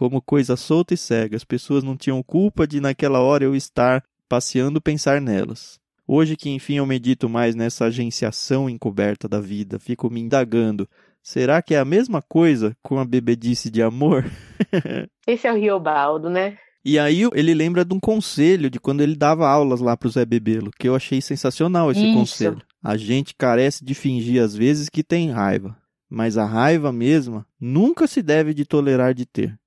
Como 0.00 0.22
coisa 0.22 0.56
solta 0.56 0.94
e 0.94 0.96
cega, 0.96 1.36
as 1.36 1.44
pessoas 1.44 1.84
não 1.84 1.94
tinham 1.94 2.22
culpa 2.22 2.66
de 2.66 2.80
naquela 2.80 3.20
hora 3.20 3.44
eu 3.44 3.54
estar 3.54 4.02
passeando 4.26 4.80
pensar 4.80 5.20
nelas. 5.20 5.78
Hoje 6.06 6.38
que 6.38 6.48
enfim 6.48 6.76
eu 6.76 6.86
medito 6.86 7.28
mais 7.28 7.54
nessa 7.54 7.84
agenciação 7.84 8.70
encoberta 8.70 9.28
da 9.28 9.42
vida, 9.42 9.78
fico 9.78 10.08
me 10.08 10.18
indagando. 10.18 10.88
Será 11.22 11.60
que 11.60 11.74
é 11.74 11.78
a 11.78 11.84
mesma 11.84 12.22
coisa 12.22 12.74
com 12.82 12.98
a 12.98 13.04
bebedice 13.04 13.68
de 13.68 13.82
amor? 13.82 14.24
Esse 15.28 15.46
é 15.46 15.52
o 15.52 15.56
Riobaldo, 15.56 16.30
né? 16.30 16.56
E 16.82 16.98
aí 16.98 17.28
ele 17.34 17.52
lembra 17.52 17.84
de 17.84 17.92
um 17.92 18.00
conselho 18.00 18.70
de 18.70 18.80
quando 18.80 19.02
ele 19.02 19.14
dava 19.14 19.46
aulas 19.46 19.82
lá 19.82 19.98
pro 19.98 20.08
Zé 20.08 20.24
Bebelo, 20.24 20.70
que 20.78 20.88
eu 20.88 20.94
achei 20.94 21.20
sensacional 21.20 21.90
esse 21.90 22.06
Isso. 22.06 22.14
conselho. 22.14 22.62
A 22.82 22.96
gente 22.96 23.34
carece 23.34 23.84
de 23.84 23.94
fingir 23.94 24.42
às 24.42 24.56
vezes 24.56 24.88
que 24.88 25.04
tem 25.04 25.30
raiva, 25.30 25.76
mas 26.08 26.38
a 26.38 26.46
raiva 26.46 26.90
mesma 26.90 27.46
nunca 27.60 28.06
se 28.06 28.22
deve 28.22 28.54
de 28.54 28.64
tolerar 28.64 29.12
de 29.12 29.26
ter. 29.26 29.60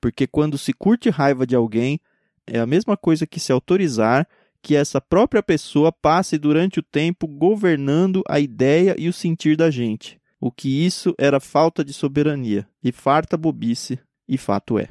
Porque 0.00 0.26
quando 0.26 0.56
se 0.56 0.72
curte 0.72 1.10
raiva 1.10 1.46
de 1.46 1.54
alguém, 1.54 2.00
é 2.46 2.58
a 2.58 2.66
mesma 2.66 2.96
coisa 2.96 3.26
que 3.26 3.38
se 3.38 3.52
autorizar 3.52 4.26
que 4.62 4.76
essa 4.76 5.00
própria 5.00 5.42
pessoa 5.42 5.90
passe 5.92 6.36
durante 6.36 6.80
o 6.80 6.82
tempo 6.82 7.26
governando 7.26 8.22
a 8.28 8.38
ideia 8.38 8.94
e 8.98 9.08
o 9.08 9.12
sentir 9.12 9.56
da 9.56 9.70
gente. 9.70 10.20
O 10.40 10.50
que 10.50 10.86
isso 10.86 11.14
era 11.18 11.40
falta 11.40 11.84
de 11.84 11.92
soberania 11.92 12.66
e 12.82 12.92
farta 12.92 13.36
bobice, 13.36 13.98
e 14.28 14.38
fato 14.38 14.78
é. 14.78 14.88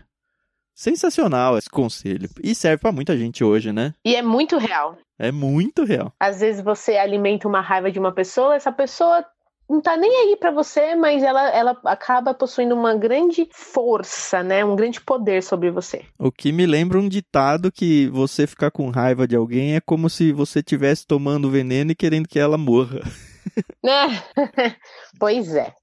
Sensacional 0.73 1.57
esse 1.57 1.69
conselho. 1.69 2.29
E 2.41 2.55
serve 2.55 2.81
pra 2.81 2.91
muita 2.91 3.17
gente 3.17 3.43
hoje, 3.43 3.73
né? 3.73 3.93
E 4.05 4.15
é 4.15 4.21
muito 4.21 4.57
real. 4.57 4.97
É 5.17 5.31
muito 5.31 5.83
real. 5.83 6.13
Às 6.19 6.39
vezes 6.39 6.63
você 6.63 6.95
alimenta 6.95 7.47
uma 7.47 7.61
raiva 7.61 7.91
de 7.91 7.99
uma 7.99 8.13
pessoa, 8.13 8.55
essa 8.55 8.71
pessoa 8.71 9.25
não 9.69 9.79
tá 9.79 9.95
nem 9.95 10.09
aí 10.21 10.35
pra 10.35 10.49
você, 10.49 10.95
mas 10.95 11.21
ela, 11.21 11.49
ela 11.49 11.79
acaba 11.85 12.33
possuindo 12.33 12.73
uma 12.73 12.95
grande 12.95 13.47
força, 13.51 14.41
né? 14.41 14.65
Um 14.65 14.75
grande 14.75 14.99
poder 14.99 15.43
sobre 15.43 15.69
você. 15.69 16.05
O 16.17 16.31
que 16.31 16.51
me 16.51 16.65
lembra 16.65 16.97
um 16.97 17.07
ditado 17.07 17.71
que 17.71 18.07
você 18.07 18.47
ficar 18.47 18.71
com 18.71 18.89
raiva 18.89 19.27
de 19.27 19.35
alguém 19.35 19.75
é 19.75 19.81
como 19.81 20.09
se 20.09 20.31
você 20.31 20.59
estivesse 20.59 21.05
tomando 21.05 21.51
veneno 21.51 21.91
e 21.91 21.95
querendo 21.95 22.27
que 22.27 22.39
ela 22.39 22.57
morra. 22.57 23.01
Né? 23.83 24.23
pois 25.19 25.53
é. 25.53 25.73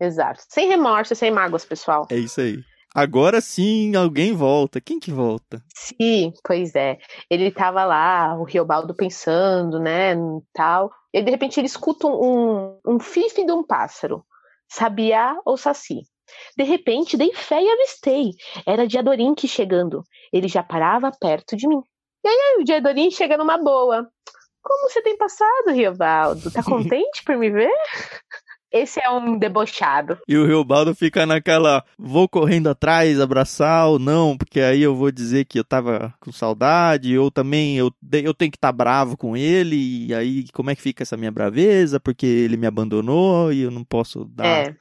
Exato. 0.00 0.42
Sem 0.48 0.68
remorso, 0.68 1.14
sem 1.14 1.30
mágoas, 1.30 1.64
pessoal. 1.64 2.06
É 2.10 2.16
isso 2.16 2.40
aí. 2.40 2.62
Agora 2.94 3.40
sim, 3.40 3.94
alguém 3.94 4.32
volta. 4.34 4.80
Quem 4.80 4.98
que 4.98 5.12
volta? 5.12 5.62
Sim, 5.74 6.32
pois 6.44 6.74
é. 6.74 6.98
Ele 7.30 7.50
tava 7.50 7.84
lá, 7.84 8.36
o 8.36 8.44
Riobaldo 8.44 8.94
pensando, 8.94 9.78
né, 9.78 10.14
tal. 10.52 10.90
E 11.12 11.22
de 11.22 11.30
repente 11.30 11.60
ele 11.60 11.66
escuta 11.66 12.06
um, 12.08 12.78
um 12.86 12.98
fife 12.98 13.44
de 13.44 13.52
um 13.52 13.64
pássaro. 13.64 14.24
Sabiá 14.68 15.36
ou 15.44 15.56
saci. 15.56 16.02
De 16.56 16.64
repente, 16.64 17.16
dei 17.16 17.32
fé 17.34 17.60
e 17.62 17.70
avistei. 17.70 18.30
Era 18.66 18.86
Diadorim 18.86 19.34
chegando. 19.46 20.04
Ele 20.32 20.48
já 20.48 20.62
parava 20.62 21.10
perto 21.10 21.56
de 21.56 21.66
mim. 21.66 21.82
E 22.24 22.28
aí, 22.28 22.58
o 22.60 22.64
Diadorim 22.64 23.10
chega 23.10 23.36
numa 23.36 23.58
boa. 23.58 24.08
Como 24.62 24.88
você 24.88 25.02
tem 25.02 25.16
passado, 25.16 25.72
Riobaldo? 25.72 26.50
Tá 26.50 26.62
contente 26.62 27.24
por 27.24 27.36
me 27.36 27.50
ver? 27.50 27.72
Esse 28.72 29.00
é 29.04 29.10
um 29.10 29.36
debochado. 29.36 30.18
E 30.28 30.36
o 30.36 30.46
Riobaldo 30.46 30.94
fica 30.94 31.26
naquela, 31.26 31.84
vou 31.98 32.28
correndo 32.28 32.68
atrás, 32.68 33.20
abraçar 33.20 33.88
ou 33.88 33.98
não, 33.98 34.36
porque 34.38 34.60
aí 34.60 34.80
eu 34.82 34.94
vou 34.94 35.10
dizer 35.10 35.44
que 35.44 35.58
eu 35.58 35.64
tava 35.64 36.14
com 36.20 36.30
saudade, 36.30 37.18
ou 37.18 37.30
também 37.30 37.76
eu, 37.76 37.90
eu 38.12 38.32
tenho 38.32 38.50
que 38.50 38.56
estar 38.56 38.70
bravo 38.72 39.16
com 39.16 39.36
ele, 39.36 40.06
e 40.06 40.14
aí 40.14 40.44
como 40.52 40.70
é 40.70 40.76
que 40.76 40.82
fica 40.82 41.02
essa 41.02 41.16
minha 41.16 41.32
braveza, 41.32 41.98
porque 41.98 42.24
ele 42.26 42.56
me 42.56 42.66
abandonou 42.66 43.52
e 43.52 43.62
eu 43.62 43.70
não 43.70 43.82
posso 43.82 44.24
dar, 44.26 44.46
É. 44.46 44.76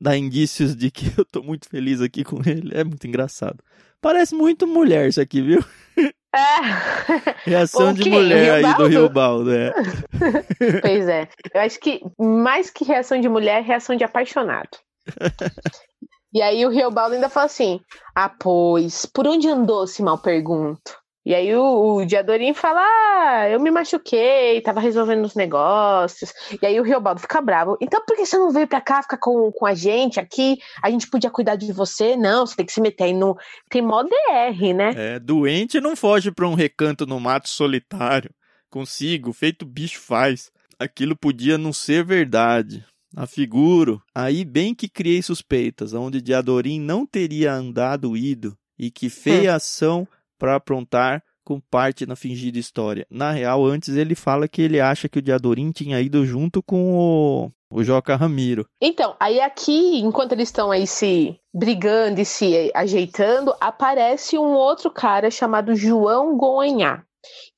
dar 0.00 0.16
indícios 0.16 0.74
de 0.74 0.90
que 0.90 1.06
eu 1.20 1.24
tô 1.24 1.42
muito 1.42 1.68
feliz 1.68 2.00
aqui 2.00 2.24
com 2.24 2.40
ele. 2.46 2.70
É 2.74 2.82
muito 2.82 3.06
engraçado. 3.06 3.62
Parece 4.00 4.34
muito 4.34 4.66
mulher 4.66 5.08
isso 5.08 5.20
aqui, 5.20 5.42
viu? 5.42 5.62
É. 6.34 7.48
Reação 7.50 7.92
de 7.92 8.08
mulher 8.08 8.64
aí 8.64 8.74
do? 8.74 8.86
Rio 8.86 9.08
Baldo, 9.08 9.52
é. 9.52 9.72
Pois 10.82 11.08
é. 11.08 11.28
Eu 11.54 11.60
acho 11.62 11.80
que 11.80 12.00
mais 12.18 12.70
que 12.70 12.84
reação 12.84 13.20
de 13.20 13.28
mulher, 13.28 13.60
é 13.60 13.62
reação 13.62 13.96
de 13.96 14.04
apaixonado. 14.04 14.78
E 16.32 16.42
aí 16.42 16.64
o 16.66 16.68
Riobaldo 16.68 17.14
ainda 17.14 17.30
fala 17.30 17.46
assim: 17.46 17.80
Ah, 18.14 18.28
pois, 18.28 19.06
por 19.06 19.26
onde 19.26 19.48
andou, 19.48 19.86
se 19.86 20.02
mal 20.02 20.18
pergunto? 20.18 20.97
E 21.28 21.34
aí 21.34 21.54
o, 21.54 21.96
o 21.96 22.06
Diadorim 22.06 22.54
fala: 22.54 22.80
Ah, 22.80 23.50
eu 23.50 23.60
me 23.60 23.70
machuquei, 23.70 24.62
tava 24.62 24.80
resolvendo 24.80 25.26
os 25.26 25.34
negócios. 25.34 26.32
E 26.62 26.64
aí 26.64 26.80
o 26.80 26.82
Riobaldo 26.82 27.20
fica 27.20 27.38
bravo. 27.42 27.76
Então 27.82 28.02
por 28.06 28.16
que 28.16 28.24
você 28.24 28.38
não 28.38 28.50
veio 28.50 28.66
pra 28.66 28.80
cá 28.80 29.02
ficar 29.02 29.18
com, 29.18 29.52
com 29.52 29.66
a 29.66 29.74
gente 29.74 30.18
aqui? 30.18 30.56
A 30.82 30.90
gente 30.90 31.06
podia 31.06 31.30
cuidar 31.30 31.56
de 31.56 31.70
você? 31.70 32.16
Não, 32.16 32.46
você 32.46 32.56
tem 32.56 32.64
que 32.64 32.72
se 32.72 32.80
meter 32.80 33.04
aí 33.04 33.12
no. 33.12 33.36
Tem 33.68 33.82
mó 33.82 34.02
DR, 34.02 34.72
né? 34.74 34.94
É, 34.96 35.18
doente 35.18 35.82
não 35.82 35.94
foge 35.94 36.32
pra 36.32 36.48
um 36.48 36.54
recanto 36.54 37.04
no 37.04 37.20
mato 37.20 37.50
solitário. 37.50 38.30
Consigo, 38.70 39.30
feito 39.34 39.66
bicho 39.66 40.00
faz. 40.00 40.50
Aquilo 40.78 41.14
podia 41.14 41.58
não 41.58 41.74
ser 41.74 42.06
verdade. 42.06 42.86
Afiguro. 43.14 44.00
Aí 44.14 44.46
bem 44.46 44.74
que 44.74 44.88
criei 44.88 45.20
suspeitas, 45.20 45.92
onde 45.92 46.22
Diadorim 46.22 46.80
não 46.80 47.04
teria 47.04 47.52
andado 47.52 48.16
ido, 48.16 48.56
e 48.78 48.90
que 48.90 49.10
feia 49.10 49.54
ação 49.54 50.08
para 50.38 50.56
aprontar 50.56 51.22
com 51.44 51.58
parte 51.58 52.04
na 52.04 52.14
fingida 52.14 52.58
história. 52.58 53.06
Na 53.10 53.30
real, 53.30 53.64
antes 53.64 53.96
ele 53.96 54.14
fala 54.14 54.46
que 54.46 54.60
ele 54.60 54.80
acha 54.80 55.08
que 55.08 55.18
o 55.18 55.22
Diadorim 55.22 55.70
tinha 55.70 55.98
ido 55.98 56.26
junto 56.26 56.62
com 56.62 56.94
o, 56.94 57.50
o 57.70 57.82
Joca 57.82 58.14
Ramiro. 58.16 58.66
Então, 58.80 59.16
aí 59.18 59.40
aqui, 59.40 59.98
enquanto 59.98 60.32
eles 60.32 60.48
estão 60.48 60.70
aí 60.70 60.86
se 60.86 61.40
brigando 61.54 62.20
e 62.20 62.24
se 62.26 62.70
ajeitando, 62.74 63.54
aparece 63.58 64.36
um 64.36 64.52
outro 64.52 64.90
cara 64.90 65.30
chamado 65.30 65.74
João 65.74 66.36
Goanhá, 66.36 67.02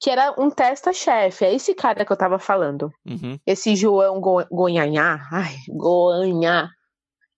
que 0.01 0.09
era 0.09 0.35
um 0.38 0.51
testa-chefe. 0.51 1.45
É 1.45 1.53
esse 1.53 1.75
cara 1.75 2.05
que 2.05 2.12
eu 2.12 2.16
tava 2.16 2.38
falando. 2.38 2.93
Uhum, 3.05 3.38
Esse 3.45 3.75
João 3.75 4.21
Go 4.21 4.38
ai, 5.33 5.57
Goanhá. 5.69 6.69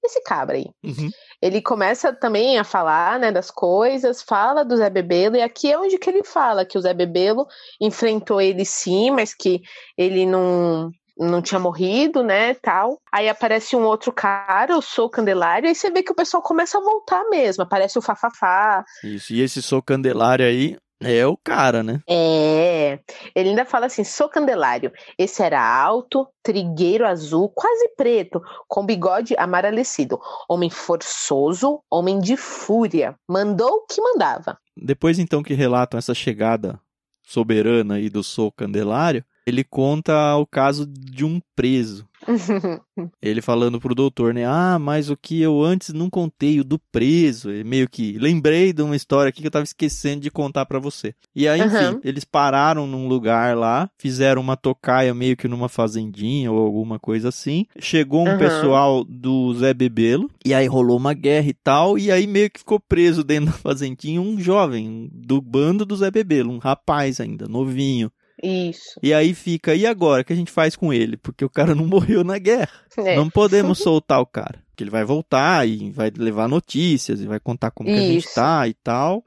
Esse 0.05 0.21
cabra 0.23 0.57
aí. 0.57 0.67
uhum. 0.85 1.09
Ele 1.43 1.61
começa 1.61 2.13
também 2.13 2.57
a 2.57 2.65
falar, 2.65 3.19
né, 3.19 3.33
das 3.33 3.51
coisas, 3.51 4.23
fala 4.23 4.65
do 4.65 4.77
Zé 4.77 4.89
Bebelo, 4.89 5.35
e 5.35 5.43
aqui 5.43 5.73
é 5.73 5.79
onde 5.79 5.99
que 5.99 6.09
ele 6.09 6.23
fala 6.23 6.65
que 6.65 6.79
o 6.79 6.81
Zé 6.81 6.95
Bebelo 6.95 7.47
enfrentou 7.81 8.41
ele 8.41 8.65
sim, 8.65 9.11
mas 9.11 9.35
que 9.35 9.61
ele 9.99 10.25
não 10.25 10.91
não 11.19 11.43
tinha 11.43 11.61
morrido, 11.61 12.23
né, 12.23 12.55
tal. 12.55 12.99
Aí 13.13 13.29
aparece 13.29 13.77
um 13.77 13.85
outro 13.85 14.11
cara, 14.13 14.77
o 14.77 14.83
Sou 14.83 15.11
Candelário, 15.11 15.69
aí 15.69 15.75
você 15.75 15.91
vê 15.91 16.03
que 16.03 16.11
o 16.11 16.15
pessoal 16.15 16.43
começa 16.43 16.79
a 16.79 16.81
voltar 16.81 17.23
mesmo, 17.29 17.63
aparece 17.63 17.99
o 17.99 18.03
Fafafá. 18.03 18.83
Isso. 19.05 19.33
E 19.33 19.41
esse 19.41 19.61
Sou 19.61 19.83
Candelário 19.83 20.47
aí 20.47 20.77
é 21.05 21.27
o 21.27 21.37
cara, 21.37 21.83
né? 21.83 22.01
É, 22.09 22.99
ele 23.35 23.51
ainda 23.51 23.65
fala 23.65 23.87
assim, 23.87 24.05
Sou 24.05 24.29
Candelário, 24.29 24.93
esse 25.19 25.43
era 25.43 25.61
alto, 25.61 26.27
trigueiro 26.43 27.07
azul, 27.07 27.49
quase 27.49 27.89
preto, 27.97 28.43
com 28.69 28.85
bigode 28.85 29.35
amarelecido, 29.37 30.21
homem 30.49 30.71
forçoso, 30.71 31.83
homem 31.91 32.21
de 32.21 32.37
fúria, 32.37 33.15
mandou 33.29 33.71
o 33.71 33.87
que 33.87 34.01
mandava. 34.01 34.59
Depois 34.77 35.19
então 35.19 35.43
que 35.43 35.55
relatam 35.55 35.99
essa 35.99 36.15
chegada 36.15 36.81
soberana 37.23 37.95
aí 37.95 38.09
do 38.09 38.23
Sou 38.23 38.51
Candelário, 38.51 39.25
ele 39.47 39.65
conta 39.65 40.37
o 40.37 40.47
caso 40.47 40.87
de 40.87 41.25
um 41.25 41.41
preso. 41.55 42.07
Ele 43.21 43.41
falando 43.43 43.81
pro 43.81 43.95
doutor, 43.95 44.35
né? 44.35 44.45
Ah, 44.47 44.79
mas 44.79 45.11
o 45.11 45.17
que 45.17 45.41
eu 45.41 45.63
antes 45.63 45.93
não 45.93 46.09
contei, 46.11 46.61
o 46.61 46.65
do 46.65 46.79
preso. 46.79 47.51
E 47.53 47.65
meio 47.65 47.89
que 47.89 48.19
lembrei 48.19 48.73
de 48.73 48.83
uma 48.83 48.97
história 48.97 49.29
aqui 49.29 49.41
que 49.41 49.47
eu 49.47 49.51
tava 49.51 49.65
esquecendo 49.65 50.21
de 50.21 50.31
contar 50.31 50.67
pra 50.67 50.79
você. 50.79 51.15
E 51.35 51.49
aí, 51.49 51.61
enfim, 51.61 51.85
Aham. 51.85 52.01
eles 52.05 52.25
pararam 52.25 52.87
num 52.87 53.09
lugar 53.09 53.57
lá, 53.57 53.91
fizeram 53.99 54.41
uma 54.41 54.57
tocaia 54.57 55.15
meio 55.15 55.37
que 55.37 55.49
numa 55.49 55.69
fazendinha 55.69 56.51
ou 56.51 56.59
alguma 56.65 56.99
coisa 56.99 57.29
assim. 57.29 57.67
Chegou 57.79 58.23
um 58.23 58.29
Aham. 58.29 58.39
pessoal 58.39 59.05
do 59.05 59.55
Zé 59.55 59.73
Bebelo, 59.75 60.31
e 60.45 60.55
aí 60.55 60.67
rolou 60.67 60.97
uma 60.97 61.15
guerra 61.15 61.49
e 61.49 61.55
tal, 61.55 61.99
e 61.99 62.11
aí 62.11 62.27
meio 62.27 62.51
que 62.51 62.61
ficou 62.61 62.79
preso 62.79 63.25
dentro 63.25 63.47
da 63.47 63.59
fazendinha 63.59 64.21
um 64.21 64.39
jovem 64.39 65.09
do 65.13 65.41
bando 65.41 65.85
do 65.85 65.97
Zé 65.97 66.11
Bebelo, 66.11 66.53
um 66.53 66.59
rapaz 66.59 67.21
ainda, 67.21 67.49
novinho. 67.49 68.11
Isso. 68.43 68.99
E 69.03 69.15
aí 69.15 69.35
fica, 69.35 69.75
e 69.75 69.87
agora? 69.87 70.23
O 70.23 70.25
que 70.25 70.33
a 70.33 70.37
gente 70.37 70.51
faz 70.51 70.75
com 70.75 70.93
ele? 70.93 71.17
Porque 71.17 71.45
o 71.45 71.51
cara 71.51 71.75
não 71.75 71.87
morreu 71.87 72.25
na 72.25 72.39
guerra. 72.39 72.73
É. 72.97 73.17
Não 73.17 73.31
podemos 73.31 73.79
soltar 73.79 74.21
o 74.21 74.27
cara. 74.27 74.63
Porque 74.71 74.83
ele 74.83 74.91
vai 74.91 75.05
voltar 75.05 75.67
e 75.69 75.91
vai 75.91 76.11
levar 76.17 76.49
notícias 76.49 77.21
e 77.21 77.27
vai 77.27 77.39
contar 77.39 77.71
como 77.71 77.89
que 77.89 77.95
a 77.95 78.01
gente 78.01 78.35
tá 78.35 78.67
e 78.67 78.75
tal. 78.75 79.25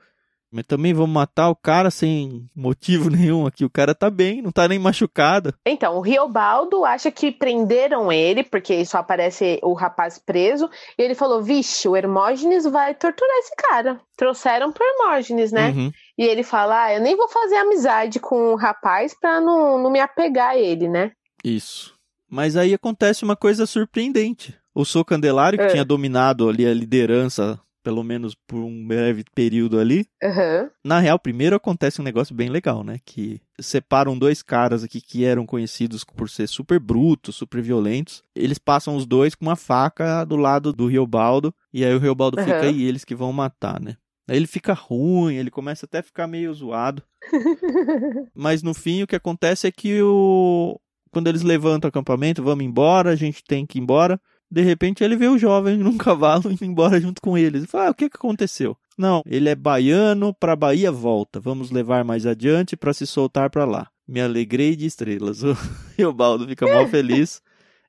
Mas 0.56 0.66
também 0.66 0.94
vamos 0.94 1.14
matar 1.14 1.50
o 1.50 1.56
cara 1.56 1.92
sem 1.92 2.50
motivo 2.56 3.10
nenhum 3.12 3.46
aqui. 3.46 3.66
O 3.66 3.70
cara 3.70 3.94
tá 3.94 4.10
bem, 4.10 4.42
não 4.42 4.52
tá 4.52 4.68
nem 4.68 4.80
machucado. 4.80 5.54
Então, 5.66 5.98
o 5.98 6.02
Riobaldo 6.02 6.86
acha 6.86 7.12
que 7.12 7.30
prenderam 7.30 8.10
ele, 8.10 8.42
porque 8.42 8.86
só 8.86 9.00
aparece 9.00 9.60
o 9.62 9.74
rapaz 9.74 10.18
preso, 10.18 10.70
e 10.98 11.02
ele 11.02 11.14
falou: 11.14 11.44
Vixe, 11.44 11.90
o 11.90 11.96
Hermógenes 11.96 12.64
vai 12.64 12.96
torturar 12.96 13.38
esse 13.40 13.54
cara. 13.58 14.00
Trouxeram 14.16 14.72
pro 14.72 14.86
Hermógenes, 14.86 15.52
né? 15.52 15.72
Uhum. 15.72 15.92
E 16.18 16.24
ele 16.24 16.44
fala: 16.44 16.86
Ah, 16.86 16.94
eu 16.94 17.02
nem 17.02 17.16
vou 17.16 17.28
fazer 17.28 17.56
amizade 17.56 18.20
com 18.20 18.54
o 18.54 18.56
rapaz 18.56 19.14
pra 19.20 19.40
não, 19.42 19.78
não 19.82 19.92
me 19.92 20.00
apegar 20.00 20.50
a 20.52 20.58
ele, 20.58 20.88
né? 20.88 21.12
Isso. 21.44 21.94
Mas 22.30 22.56
aí 22.58 22.74
acontece 22.74 23.24
uma 23.24 23.36
coisa 23.36 23.66
surpreendente. 23.66 24.58
O 24.74 24.84
Sou 24.84 25.06
Candelário, 25.06 25.58
que 25.60 25.66
É. 25.66 25.70
tinha 25.70 25.86
dominado 25.86 26.50
ali 26.50 26.66
a 26.66 26.74
liderança, 26.74 27.60
pelo 27.84 28.04
menos 28.04 28.36
por 28.48 28.58
um 28.60 28.86
breve 28.88 29.24
período 29.34 29.80
ali, 29.80 30.06
Aham. 30.24 30.70
Na 30.84 31.00
real, 31.00 31.18
primeiro 31.18 31.56
acontece 31.56 32.00
um 32.00 32.04
negócio 32.04 32.36
bem 32.36 32.48
legal, 32.50 32.84
né? 32.84 33.00
Que 33.04 33.42
separam 33.60 34.18
dois 34.18 34.44
caras 34.44 34.84
aqui 34.84 35.02
que 35.02 35.26
eram 35.26 35.44
conhecidos 35.46 36.04
por 36.04 36.30
ser 36.30 36.48
super 36.48 36.80
brutos, 36.80 37.36
super 37.36 37.60
violentos. 37.62 38.24
Eles 38.36 38.60
passam 38.60 38.96
os 38.96 39.06
dois 39.06 39.34
com 39.34 39.46
uma 39.46 39.56
faca 39.56 40.24
do 40.26 40.36
lado 40.36 40.72
do 40.72 40.86
Riobaldo. 40.86 41.54
E 41.74 41.84
aí 41.84 41.94
o 41.94 42.00
Riobaldo 42.00 42.38
Aham. 42.40 42.46
fica 42.54 42.68
aí, 42.68 42.84
eles 42.84 43.04
que 43.04 43.16
vão 43.16 43.34
matar, 43.34 43.80
né? 43.82 43.98
Aí 44.28 44.38
ele 44.38 44.48
fica 44.48 44.74
ruim, 44.74 45.36
ele 45.36 45.52
começa 45.52 45.86
até 45.86 46.00
a 46.00 46.04
ficar 46.04 46.28
meio 46.28 46.54
zoado. 46.54 47.04
Mas 48.34 48.64
no 48.64 48.74
fim 48.74 49.04
o 49.04 49.08
que 49.08 49.16
acontece 49.16 49.68
é 49.68 49.72
que 49.72 50.02
o... 50.02 50.80
quando 51.12 51.28
eles 51.28 51.44
levantam 51.44 51.88
o 51.88 51.90
acampamento, 51.90 52.44
vamos 52.44 52.66
embora, 52.66 53.12
a 53.12 53.16
gente 53.16 53.44
tem 53.44 53.66
que 53.66 53.78
ir 53.78 53.82
embora. 53.82 54.20
De 54.50 54.62
repente 54.62 55.04
ele 55.04 55.16
vê 55.16 55.28
o 55.28 55.38
jovem 55.38 55.78
num 55.78 55.98
cavalo 55.98 56.52
indo 56.52 56.66
embora 56.66 57.00
junto 57.00 57.22
com 57.22 57.38
eles. 57.38 57.62
Ele 57.62 57.68
fala, 57.68 57.88
ah, 57.88 57.92
o 57.92 57.96
que 57.96 58.10
que 58.10 58.18
aconteceu? 58.18 58.76
Não, 58.98 59.22
ele 59.26 59.50
é 59.50 59.56
baiano, 59.56 60.34
pra 60.34 60.56
Bahia 60.56 60.92
volta. 60.92 61.40
Vamos 61.40 61.70
levar 61.70 62.04
mais 62.04 62.26
adiante 62.26 62.78
pra 62.78 62.94
se 62.94 63.06
soltar 63.06 63.50
pra 63.50 63.66
lá. 63.66 63.90
Me 64.08 64.22
alegrei 64.22 64.76
de 64.76 64.86
estrelas. 64.86 65.44
O 65.44 65.56
Riobaldo 65.98 66.46
fica 66.46 66.66
mal 66.66 66.88
feliz. 66.88 67.42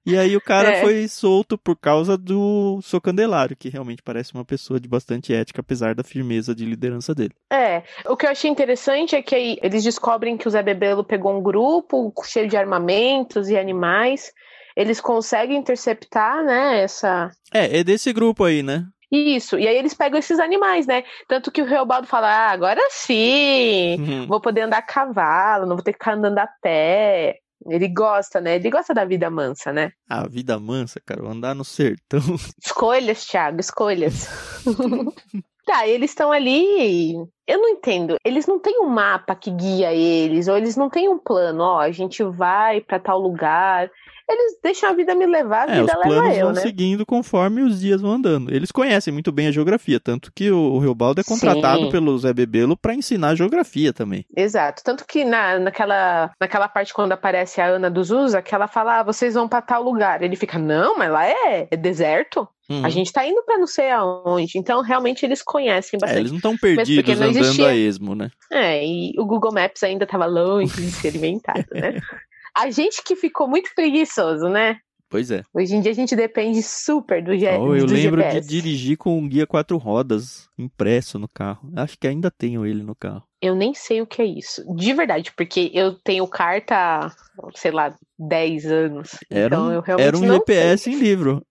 E 0.06 0.16
aí 0.16 0.36
o 0.36 0.40
cara 0.40 0.70
É. 0.70 0.80
foi 0.80 1.08
solto 1.08 1.58
por 1.58 1.76
causa 1.76 2.16
do 2.16 2.80
Sou 2.82 3.00
Candelário, 3.00 3.56
que 3.56 3.68
realmente 3.68 4.02
parece 4.02 4.32
uma 4.34 4.44
pessoa 4.44 4.78
de 4.78 4.88
bastante 4.88 5.34
ética, 5.34 5.60
apesar 5.60 5.94
da 5.94 6.04
firmeza 6.04 6.54
de 6.54 6.64
liderança 6.64 7.12
dele. 7.14 7.34
É, 7.52 7.82
o 8.06 8.16
que 8.16 8.24
eu 8.24 8.30
achei 8.30 8.48
interessante 8.50 9.16
é 9.16 9.22
que 9.22 9.34
aí 9.34 9.58
eles 9.62 9.82
descobrem 9.82 10.36
que 10.36 10.46
o 10.46 10.50
Zé 10.50 10.62
Bebelo 10.62 11.02
pegou 11.02 11.36
um 11.36 11.42
grupo 11.42 12.12
cheio 12.24 12.48
de 12.48 12.56
armamentos 12.56 13.48
e 13.48 13.58
animais. 13.58 14.32
Eles 14.76 15.00
conseguem 15.00 15.56
interceptar, 15.56 16.44
né, 16.44 16.82
essa, 16.82 17.30
É, 17.52 17.78
é 17.80 17.84
desse 17.84 18.12
grupo 18.12 18.44
aí, 18.44 18.62
né? 18.62 18.84
Isso, 19.10 19.56
e 19.58 19.66
aí 19.68 19.76
eles 19.76 19.94
pegam 19.94 20.18
esses 20.18 20.38
animais, 20.40 20.84
né? 20.86 21.04
Tanto 21.28 21.50
que 21.52 21.62
o 21.62 21.64
Reobaldo 21.64 22.06
fala: 22.08 22.26
ah, 22.28 22.50
agora 22.50 22.80
sim, 22.90 23.96
Uhum. 24.00 24.26
vou 24.26 24.40
poder 24.40 24.62
andar 24.62 24.78
a 24.78 24.82
cavalo, 24.82 25.64
não 25.64 25.76
vou 25.76 25.82
ter 25.82 25.92
que 25.92 25.98
ficar 25.98 26.14
andando 26.14 26.38
a 26.38 26.46
pé. 26.60 27.38
Ele 27.68 27.88
gosta, 27.88 28.40
né? 28.40 28.56
Ele 28.56 28.70
gosta 28.70 28.94
da 28.94 29.04
vida 29.04 29.30
mansa, 29.30 29.72
né? 29.72 29.92
A 30.08 30.26
vida 30.26 30.58
mansa, 30.58 31.00
cara, 31.04 31.26
andar 31.26 31.54
no 31.54 31.64
sertão. 31.64 32.20
Escolhas, 32.62 33.24
Thiago, 33.26 33.60
escolhas. 33.60 34.28
tá, 35.66 35.86
eles 35.86 36.10
estão 36.10 36.32
ali. 36.32 37.14
Eu 37.46 37.60
não 37.60 37.68
entendo. 37.68 38.16
Eles 38.24 38.46
não 38.46 38.58
têm 38.58 38.80
um 38.80 38.88
mapa 38.88 39.34
que 39.34 39.50
guia 39.50 39.92
eles, 39.92 40.48
ou 40.48 40.56
eles 40.56 40.76
não 40.76 40.88
têm 40.90 41.08
um 41.08 41.18
plano. 41.18 41.62
Ó, 41.62 41.80
a 41.80 41.90
gente 41.90 42.22
vai 42.22 42.80
pra 42.80 42.98
tal 42.98 43.18
lugar. 43.18 43.90
Eles 44.28 44.58
deixam 44.62 44.90
a 44.90 44.92
vida 44.92 45.14
me 45.14 45.24
levar, 45.24 45.68
a 45.68 45.76
É, 45.76 45.80
os 45.80 45.86
vida 45.86 45.98
leva 45.98 46.08
planos 46.20 46.36
eu, 46.36 46.44
vão 46.46 46.52
né? 46.54 46.60
seguindo 46.60 47.06
conforme 47.06 47.62
os 47.62 47.78
dias 47.80 48.00
vão 48.00 48.12
andando. 48.12 48.52
Eles 48.52 48.72
conhecem 48.72 49.12
muito 49.12 49.30
bem 49.30 49.46
a 49.46 49.52
geografia, 49.52 50.00
tanto 50.00 50.32
que 50.34 50.50
o, 50.50 50.58
o 50.74 50.78
Riobaldo 50.80 51.20
é 51.20 51.24
contratado 51.24 51.84
Sim. 51.84 51.90
pelo 51.90 52.18
Zé 52.18 52.32
Bebelo 52.32 52.76
pra 52.76 52.92
ensinar 52.94 53.36
geografia 53.36 53.92
também. 53.92 54.24
Exato. 54.36 54.82
Tanto 54.84 55.04
que 55.06 55.24
na, 55.24 55.58
naquela, 55.60 56.32
naquela 56.40 56.68
parte 56.68 56.92
quando 56.92 57.12
aparece 57.12 57.60
a 57.60 57.66
Ana 57.66 57.88
dos 57.88 58.10
Usa, 58.10 58.42
que 58.42 58.54
ela 58.54 58.66
fala, 58.66 58.98
ah, 58.98 59.02
vocês 59.04 59.34
vão 59.34 59.46
pra 59.48 59.62
tal 59.62 59.82
lugar. 59.84 60.22
Ele 60.22 60.34
fica, 60.34 60.58
não, 60.58 60.98
mas 60.98 61.10
lá 61.10 61.24
é, 61.26 61.68
é 61.70 61.76
deserto. 61.76 62.48
Uhum. 62.68 62.84
A 62.84 62.88
gente 62.88 63.12
tá 63.12 63.24
indo 63.24 63.40
pra 63.44 63.58
não 63.58 63.66
sei 63.68 63.90
aonde. 63.92 64.58
Então, 64.58 64.82
realmente, 64.82 65.24
eles 65.24 65.40
conhecem 65.40 65.98
É, 65.98 66.00
bastante. 66.00 66.18
eles 66.20 66.32
não 66.32 66.38
estão 66.38 66.56
perdidos 66.56 67.16
não 67.20 67.28
andando 67.28 67.64
a 67.64 67.76
esmo, 67.76 68.16
né? 68.16 68.28
É, 68.50 68.84
e 68.84 69.12
o 69.18 69.24
Google 69.24 69.52
Maps 69.52 69.84
ainda 69.84 70.04
tava 70.04 70.26
longe 70.26 70.74
de 70.74 70.90
ser 70.90 71.14
inventado, 71.14 71.64
né? 71.72 72.00
A 72.56 72.70
gente 72.70 73.02
que 73.04 73.14
ficou 73.14 73.48
muito 73.48 73.70
preguiçoso, 73.74 74.48
né? 74.48 74.78
Pois 75.08 75.30
é. 75.30 75.42
Hoje 75.54 75.76
em 75.76 75.80
dia 75.80 75.92
a 75.92 75.94
gente 75.94 76.16
depende 76.16 76.62
super 76.62 77.22
do, 77.22 77.36
G 77.36 77.46
Oh, 77.58 77.76
eu 77.76 77.86
do 77.86 77.94
lembro 77.94 78.20
GPS. 78.20 78.40
de 78.40 78.46
dirigir 78.48 78.96
com 78.96 79.16
um 79.16 79.28
guia 79.28 79.46
quatro 79.46 79.76
rodas 79.76 80.48
impresso 80.58 81.18
no 81.18 81.28
carro. 81.28 81.70
Acho 81.76 81.96
que 81.98 82.08
ainda 82.08 82.30
tenho 82.30 82.66
ele 82.66 82.82
no 82.82 82.94
carro. 82.94 83.22
Eu 83.40 83.54
nem 83.54 83.72
sei 83.72 84.02
o 84.02 84.06
que 84.06 84.20
é 84.20 84.24
isso. 84.24 84.64
De 84.74 84.92
verdade, 84.92 85.32
porque 85.36 85.70
eu 85.72 85.94
tenho 85.94 86.26
carta 86.26 87.14
sei 87.54 87.70
lá, 87.70 87.94
10 88.18 88.66
anos. 88.66 89.10
Era 89.30 89.46
então 89.46 89.68
um, 89.68 89.72
eu 89.72 89.80
realmente 89.80 90.06
era 90.06 90.16
um 90.16 90.26
GPS 90.26 90.90
em 90.90 90.98
livro. 90.98 91.46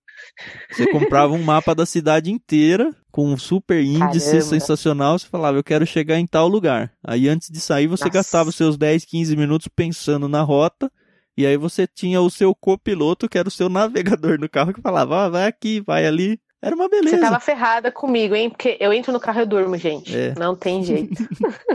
Você 0.72 0.88
comprava 0.88 1.34
um 1.34 1.42
mapa 1.42 1.74
da 1.74 1.86
cidade 1.86 2.32
inteira 2.32 2.94
com 3.12 3.28
um 3.28 3.38
super 3.38 3.82
índice 3.82 4.32
Caramba. 4.32 4.46
sensacional. 4.46 5.20
Você 5.20 5.28
falava, 5.28 5.58
eu 5.58 5.64
quero 5.64 5.86
chegar 5.86 6.20
em 6.20 6.28
tal 6.28 6.48
lugar. 6.48 6.92
Aí 7.04 7.28
antes 7.30 7.50
de 7.50 7.60
sair, 7.60 7.88
você 7.88 8.06
Nossa. 8.06 8.14
gastava 8.14 8.50
os 8.50 8.56
seus 8.56 8.78
10, 8.78 9.06
15 9.06 9.36
minutos 9.36 9.68
pensando 9.68 10.28
na 10.28 10.42
rota. 10.42 10.92
E 11.38 11.46
aí 11.46 11.58
você 11.58 11.86
tinha 11.86 12.22
o 12.22 12.30
seu 12.30 12.56
copiloto, 12.56 13.28
que 13.28 13.38
era 13.38 13.48
o 13.48 13.52
seu 13.52 13.68
navegador 13.70 14.40
no 14.40 14.50
carro, 14.50 14.74
que 14.74 14.82
falava, 14.82 15.26
ah, 15.26 15.30
vai 15.30 15.48
aqui, 15.48 15.82
vai 15.82 16.06
ali. 16.06 16.40
Era 16.62 16.76
uma 16.76 16.90
beleza. 16.90 17.18
Você 17.18 17.22
tava 17.22 17.40
ferrada 17.40 17.92
comigo, 17.92 18.34
hein? 18.34 18.50
Porque 18.50 18.76
eu 18.80 18.92
entro 18.92 19.14
no 19.14 19.20
carro 19.20 19.40
e 19.40 19.42
eu 19.44 19.46
durmo, 19.46 19.78
gente. 19.78 20.18
É. 20.18 20.34
Não 20.36 20.56
tem 20.56 20.84
jeito. 20.84 21.22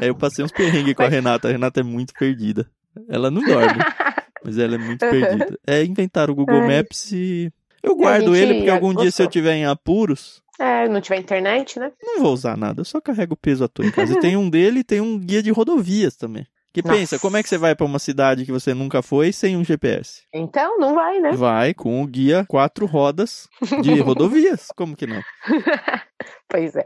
Aí 0.01 0.09
eu 0.09 0.15
passei 0.17 0.45
uns 0.45 0.51
perrengues 0.51 0.95
com 0.95 1.05
a 1.05 1.09
Renata. 1.09 1.47
A 1.47 1.53
Renata 1.53 1.79
é 1.79 1.85
muito 1.85 2.13
perdida. 2.15 2.69
Ela 3.09 3.31
não 3.31 3.41
dorme, 3.41 3.79
mas 4.45 4.59
ela 4.59 4.75
é 4.75 4.79
muito 4.79 4.99
perdida. 4.99 5.57
É 5.65 5.85
inventar 5.85 6.29
o 6.29 6.35
Google. 6.35 6.67
Maps 6.67 7.13
e. 7.13 7.53
Eu 7.83 7.97
guardo 7.97 8.37
ele 8.37 8.55
porque 8.55 8.71
algum 8.71 8.95
dia, 8.95 9.11
se 9.11 9.23
eu 9.23 9.27
gostou. 9.27 9.29
tiver 9.29 9.55
em 9.55 9.67
apuros, 9.67 10.43
é, 10.59 10.87
não 10.89 11.01
tiver 11.01 11.19
internet, 11.19 11.79
né? 11.79 11.91
não 12.03 12.21
vou 12.21 12.35
usar 12.35 12.55
nada. 12.55 12.83
Eu 12.83 12.85
só 12.85 13.01
carrego 13.01 13.33
o 13.33 13.37
peso 13.37 13.65
à 13.65 13.69
toa 13.69 13.87
em 13.87 13.91
casa. 13.91 14.13
E 14.13 14.21
tem 14.21 14.37
um 14.37 14.51
dele 14.51 14.81
e 14.81 14.85
tem 14.85 15.01
um 15.01 15.19
guia 15.19 15.43
de 15.43 15.51
rodovias 15.51 16.17
também. 16.17 16.47
Que 16.73 16.83
Nossa. 16.83 16.95
pensa, 16.95 17.19
como 17.19 17.37
é 17.37 17.43
que 17.43 17.49
você 17.49 17.59
vai 17.59 17.75
pra 17.75 17.87
uma 17.87 17.99
cidade 17.99 18.45
que 18.45 18.53
você 18.53 18.75
nunca 18.75 19.03
foi 19.03 19.33
sem 19.33 19.57
um 19.57 19.65
GPS? 19.65 20.23
Então, 20.33 20.79
não 20.79 20.95
vai, 20.95 21.19
né? 21.19 21.33
Vai 21.33 21.75
com 21.75 22.03
o 22.03 22.07
guia 22.07 22.45
quatro 22.47 22.87
rodas 22.87 23.49
de 23.83 23.99
rodovias. 24.01 24.69
Como 24.77 24.95
que 24.95 25.07
não? 25.07 25.21
Pois 26.49 26.77
é. 26.77 26.85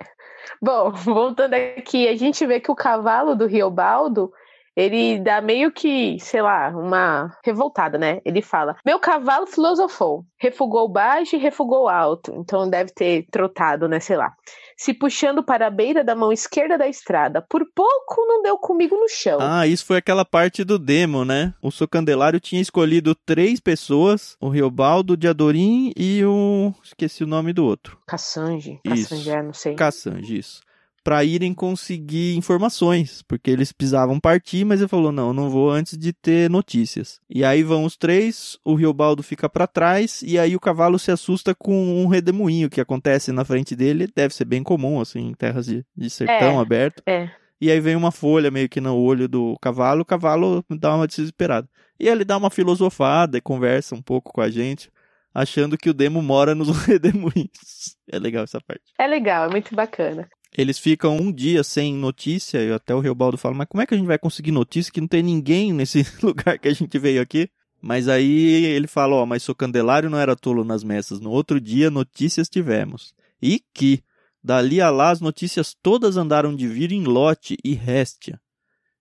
Bom, 0.62 0.90
voltando 0.94 1.54
aqui, 1.54 2.08
a 2.08 2.16
gente 2.16 2.46
vê 2.46 2.60
que 2.60 2.70
o 2.70 2.74
cavalo 2.74 3.34
do 3.34 3.46
Riobaldo, 3.46 4.32
ele 4.76 5.20
dá 5.20 5.40
meio 5.40 5.70
que, 5.70 6.18
sei 6.18 6.42
lá, 6.42 6.68
uma 6.70 7.36
revoltada, 7.44 7.96
né? 7.96 8.20
Ele 8.24 8.42
fala: 8.42 8.76
Meu 8.84 8.98
cavalo 8.98 9.46
filosofou, 9.46 10.24
refugou 10.36 10.88
baixo 10.88 11.36
e 11.36 11.38
refugou 11.38 11.88
alto. 11.88 12.32
Então 12.36 12.68
deve 12.68 12.92
ter 12.92 13.26
trotado, 13.30 13.88
né? 13.88 14.00
Sei 14.00 14.16
lá. 14.16 14.32
Se 14.76 14.92
puxando 14.92 15.42
para 15.44 15.68
a 15.68 15.70
beira 15.70 16.02
da 16.02 16.16
mão 16.16 16.32
esquerda 16.32 16.76
da 16.76 16.88
estrada. 16.88 17.40
Por 17.48 17.64
pouco 17.74 18.26
não 18.26 18.42
deu 18.42 18.58
comigo 18.58 18.96
no 18.96 19.08
chão. 19.08 19.38
Ah, 19.40 19.66
isso 19.66 19.86
foi 19.86 19.98
aquela 19.98 20.24
parte 20.24 20.64
do 20.64 20.78
demo, 20.78 21.24
né? 21.24 21.54
O 21.62 21.70
seu 21.70 21.86
Candelário 21.86 22.40
tinha 22.40 22.60
escolhido 22.60 23.14
três 23.14 23.60
pessoas: 23.60 24.36
o 24.40 24.48
Riobaldo, 24.48 25.12
o 25.12 25.16
Diadorim 25.16 25.92
e 25.96 26.24
o. 26.24 26.74
Esqueci 26.82 27.22
o 27.22 27.28
nome 27.28 27.52
do 27.52 27.64
outro. 27.64 27.96
Cassange. 28.06 28.80
Cassange, 28.84 29.42
não 29.42 29.52
sei. 29.52 29.74
Cassange, 29.76 30.38
isso. 30.38 30.62
Pra 31.04 31.22
irem 31.22 31.52
conseguir 31.52 32.34
informações, 32.34 33.22
porque 33.28 33.50
eles 33.50 33.72
precisavam 33.72 34.18
partir, 34.18 34.64
mas 34.64 34.80
ele 34.80 34.88
falou: 34.88 35.12
não, 35.12 35.28
eu 35.28 35.32
não 35.34 35.50
vou 35.50 35.70
antes 35.70 35.98
de 35.98 36.14
ter 36.14 36.48
notícias. 36.48 37.20
E 37.28 37.44
aí 37.44 37.62
vão 37.62 37.84
os 37.84 37.94
três, 37.94 38.58
o 38.64 38.74
Riobaldo 38.74 39.22
fica 39.22 39.46
pra 39.46 39.66
trás, 39.66 40.22
e 40.22 40.38
aí 40.38 40.56
o 40.56 40.60
cavalo 40.60 40.98
se 40.98 41.10
assusta 41.10 41.54
com 41.54 42.02
um 42.02 42.06
redemoinho 42.06 42.70
que 42.70 42.80
acontece 42.80 43.32
na 43.32 43.44
frente 43.44 43.76
dele. 43.76 44.08
Deve 44.16 44.34
ser 44.34 44.46
bem 44.46 44.62
comum, 44.62 44.98
assim, 44.98 45.28
em 45.28 45.34
terras 45.34 45.66
de, 45.66 45.84
de 45.94 46.08
sertão 46.08 46.58
É. 46.58 46.62
aberto. 46.62 47.02
É. 47.06 47.28
E 47.60 47.70
aí 47.70 47.80
vem 47.80 47.96
uma 47.96 48.10
folha 48.10 48.50
meio 48.50 48.68
que 48.68 48.80
no 48.80 48.96
olho 48.96 49.28
do 49.28 49.56
cavalo, 49.60 50.00
o 50.00 50.06
cavalo 50.06 50.64
dá 50.70 50.94
uma 50.96 51.06
desesperada. 51.06 51.68
E 52.00 52.08
ele 52.08 52.24
dá 52.24 52.36
uma 52.38 52.48
filosofada 52.50 53.36
e 53.36 53.42
conversa 53.42 53.94
um 53.94 54.00
pouco 54.02 54.32
com 54.32 54.40
a 54.40 54.48
gente, 54.50 54.90
achando 55.34 55.76
que 55.78 55.90
o 55.90 55.94
demo 55.94 56.22
mora 56.22 56.54
nos 56.54 56.68
redemoinhos. 56.86 57.96
É 58.10 58.18
legal 58.18 58.44
essa 58.44 58.60
parte. 58.60 58.82
É 58.98 59.06
legal, 59.06 59.46
é 59.46 59.50
muito 59.50 59.74
bacana. 59.74 60.28
Eles 60.56 60.78
ficam 60.78 61.16
um 61.16 61.32
dia 61.32 61.64
sem 61.64 61.94
notícia, 61.94 62.62
e 62.62 62.72
até 62.72 62.94
o 62.94 63.00
Riobaldo 63.00 63.36
fala, 63.36 63.54
mas 63.54 63.66
como 63.68 63.82
é 63.82 63.86
que 63.86 63.94
a 63.94 63.96
gente 63.96 64.06
vai 64.06 64.18
conseguir 64.18 64.52
notícia 64.52 64.92
que 64.92 65.00
não 65.00 65.08
tem 65.08 65.22
ninguém 65.22 65.72
nesse 65.72 66.06
lugar 66.22 66.58
que 66.58 66.68
a 66.68 66.72
gente 66.72 66.96
veio 66.98 67.20
aqui? 67.20 67.50
Mas 67.82 68.08
aí 68.08 68.64
ele 68.64 68.86
fala, 68.86 69.16
ó, 69.16 69.26
mas 69.26 69.42
seu 69.42 69.54
Candelário 69.54 70.08
não 70.08 70.18
era 70.18 70.36
tolo 70.36 70.64
nas 70.64 70.82
messas. 70.82 71.20
No 71.20 71.30
outro 71.30 71.60
dia, 71.60 71.90
notícias 71.90 72.48
tivemos. 72.48 73.14
E 73.42 73.60
que, 73.74 74.02
dali 74.42 74.80
a 74.80 74.88
lá, 74.88 75.10
as 75.10 75.20
notícias 75.20 75.76
todas 75.82 76.16
andaram 76.16 76.54
de 76.54 76.66
vir 76.66 76.92
em 76.92 77.04
lote 77.04 77.58
e 77.62 77.74
réstia. 77.74 78.40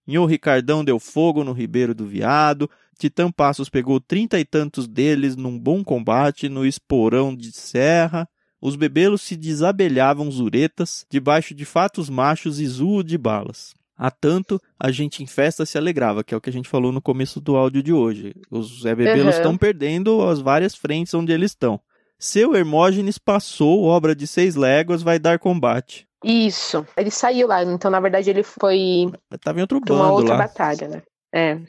Nhô 0.06 0.26
Ricardão 0.26 0.84
deu 0.84 1.00
fogo 1.00 1.46
no 1.46 1.54
Ribeiro 1.54 1.96
do 1.96 2.06
Viado, 2.06 2.70
Titã 3.00 3.32
Passos 3.32 3.70
pegou 3.70 4.02
trinta 4.02 4.38
e 4.40 4.44
tantos 4.44 4.88
deles 4.88 5.36
num 5.36 5.58
bom 5.58 5.84
combate 5.84 6.50
no 6.50 6.66
esporão 6.66 7.34
de 7.34 7.52
serra, 7.54 8.28
os 8.66 8.78
bebelos 8.78 9.22
se 9.22 9.36
desabelhavam 9.36 10.32
zuretas, 10.32 11.06
debaixo 11.10 11.54
de 11.54 11.66
fatos 11.66 12.10
machos 12.10 12.62
e 12.62 12.66
zuo 12.66 13.04
de 13.04 13.18
balas. 13.18 13.74
Há 13.98 14.10
tanto, 14.10 14.58
a 14.80 14.90
gente 14.90 15.22
em 15.22 15.28
festa 15.28 15.66
se 15.66 15.78
alegrava, 15.78 16.24
que 16.24 16.34
é 16.34 16.38
o 16.38 16.42
que 16.42 16.50
a 16.50 16.54
gente 16.54 16.70
falou 16.70 16.92
no 16.92 17.02
começo 17.02 17.42
do 17.42 17.58
áudio 17.58 17.84
de 17.84 17.92
hoje. 17.92 18.34
Os 18.50 18.82
Zé 18.84 18.96
Bebelos 18.96 19.24
Uhum. 19.24 19.30
estão 19.30 19.58
perdendo 19.58 20.22
as 20.28 20.40
várias 20.40 20.76
frentes 20.76 21.14
onde 21.14 21.32
eles 21.34 21.52
estão. 21.52 21.78
Seu 22.18 22.56
Hermógenes 22.56 23.18
passou, 23.18 23.84
obra 23.84 24.16
de 24.16 24.26
seis 24.26 24.56
léguas, 24.56 25.04
vai 25.04 25.20
dar 25.20 25.38
combate. 25.40 26.08
Isso. 26.24 26.88
Ele 26.96 27.12
saiu 27.12 27.48
lá, 27.50 27.64
então 27.64 27.92
na 27.92 28.00
verdade 28.00 28.30
ele 28.30 28.44
foi 28.44 29.12
Tava 29.42 29.60
em 29.60 29.62
outro 29.62 29.82
pra 29.82 29.94
uma 29.94 30.04
bando 30.06 30.14
outra 30.16 30.34
lá. 30.36 30.38
batalha, 30.38 30.88
né? 30.88 31.02
É. 31.36 31.60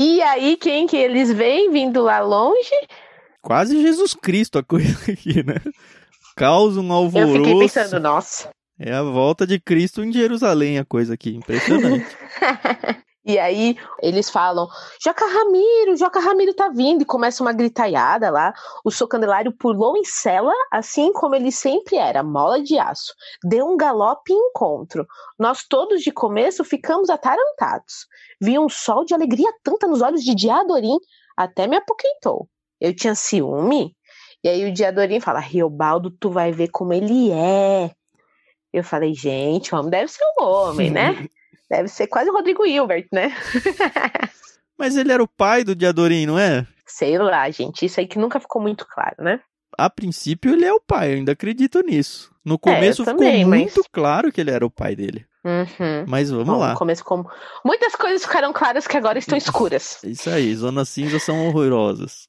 E 0.00 0.20
aí, 0.22 0.56
quem 0.56 0.88
que 0.88 0.96
eles 0.96 1.30
veem 1.32 1.70
vindo 1.70 2.02
lá 2.02 2.18
longe? 2.20 2.74
Quase 3.40 3.80
Jesus 3.80 4.12
Cristo 4.14 4.58
a 4.58 4.62
coisa 4.64 4.92
aqui, 5.10 5.44
né? 5.46 5.54
Causa 6.36 6.80
um 6.80 6.88
Eu 6.88 6.92
alvoroço. 6.94 7.44
fiquei 7.44 7.58
pensando, 7.58 8.00
nossa. 8.00 8.50
É 8.78 8.92
a 8.92 9.02
volta 9.02 9.46
de 9.46 9.60
Cristo 9.60 10.02
em 10.02 10.12
Jerusalém, 10.12 10.78
a 10.78 10.84
coisa 10.84 11.14
aqui. 11.14 11.36
Impressionante. 11.36 12.06
E 13.24 13.38
aí 13.38 13.76
eles 14.00 14.28
falam: 14.28 14.66
Joca 15.02 15.24
Ramiro, 15.24 15.96
Joca 15.96 16.18
Ramiro 16.18 16.52
tá 16.54 16.68
vindo, 16.68 17.02
e 17.02 17.06
começa 17.06 17.42
uma 17.42 17.52
gritaiada 17.52 18.30
lá. 18.30 18.52
O 18.84 18.90
seu 18.90 19.06
candelário 19.06 19.52
pulou 19.56 19.96
em 19.96 20.04
cela, 20.04 20.52
assim 20.72 21.12
como 21.12 21.36
ele 21.36 21.52
sempre 21.52 21.96
era, 21.96 22.22
mola 22.22 22.60
de 22.60 22.76
aço. 22.78 23.14
Deu 23.44 23.66
um 23.66 23.76
galope 23.76 24.32
em 24.32 24.48
encontro. 24.48 25.06
Nós 25.38 25.64
todos 25.68 26.02
de 26.02 26.10
começo 26.10 26.64
ficamos 26.64 27.08
atarantados. 27.08 28.06
Vi 28.40 28.58
um 28.58 28.68
sol 28.68 29.04
de 29.04 29.14
alegria 29.14 29.52
tanta 29.62 29.86
nos 29.86 30.02
olhos 30.02 30.22
de 30.24 30.34
Diadorim, 30.34 30.98
até 31.36 31.68
me 31.68 31.76
apoquentou. 31.76 32.48
Eu 32.80 32.94
tinha 32.94 33.14
ciúme. 33.14 33.94
E 34.44 34.48
aí 34.48 34.68
o 34.68 34.72
Diadorim 34.72 35.20
fala: 35.20 35.40
Riobaldo, 35.40 36.10
tu 36.10 36.30
vai 36.30 36.52
ver 36.52 36.68
como 36.68 36.92
ele 36.92 37.30
é. 37.30 37.90
Eu 38.72 38.82
falei, 38.82 39.14
gente, 39.14 39.74
o 39.74 39.78
homem 39.78 39.90
deve 39.90 40.08
ser 40.10 40.24
um 40.38 40.44
homem, 40.44 40.90
né? 40.90 41.28
Deve 41.70 41.88
ser 41.88 42.06
quase 42.06 42.28
o 42.28 42.34
Rodrigo 42.34 42.66
Hilbert, 42.66 43.06
né? 43.10 43.34
Mas 44.78 44.94
ele 44.96 45.10
era 45.10 45.22
o 45.22 45.28
pai 45.28 45.64
do 45.64 45.74
Diadorim, 45.74 46.26
não 46.26 46.38
é? 46.38 46.66
Sei 46.86 47.16
lá, 47.16 47.48
gente. 47.50 47.86
Isso 47.86 47.98
aí 47.98 48.06
que 48.06 48.18
nunca 48.18 48.38
ficou 48.38 48.60
muito 48.60 48.86
claro, 48.86 49.16
né? 49.20 49.40
A 49.78 49.88
princípio 49.88 50.52
ele 50.52 50.66
é 50.66 50.72
o 50.72 50.80
pai, 50.80 51.12
eu 51.12 51.16
ainda 51.16 51.32
acredito 51.32 51.80
nisso. 51.80 52.30
No 52.44 52.58
começo 52.58 53.02
É, 53.02 53.04
também, 53.06 53.32
ficou 53.38 53.50
mas- 53.50 53.60
muito 53.60 53.82
claro 53.90 54.30
que 54.30 54.38
ele 54.40 54.50
era 54.50 54.66
o 54.66 54.70
pai 54.70 54.94
dele. 54.94 55.24
Uhum. 55.44 56.04
Mas 56.06 56.30
vamos 56.30 56.46
Bom, 56.46 56.58
lá. 56.58 56.72
no 56.72 56.78
começo, 56.78 57.02
como. 57.04 57.26
Muitas 57.64 57.96
coisas 57.96 58.22
ficaram 58.22 58.52
claras 58.52 58.86
que 58.86 58.96
agora 58.96 59.18
estão 59.18 59.38
escuras. 59.38 60.02
Isso 60.04 60.28
aí, 60.28 60.54
zonas 60.54 60.90
cinzas 60.90 61.22
são 61.22 61.46
horrorosas. 61.48 62.28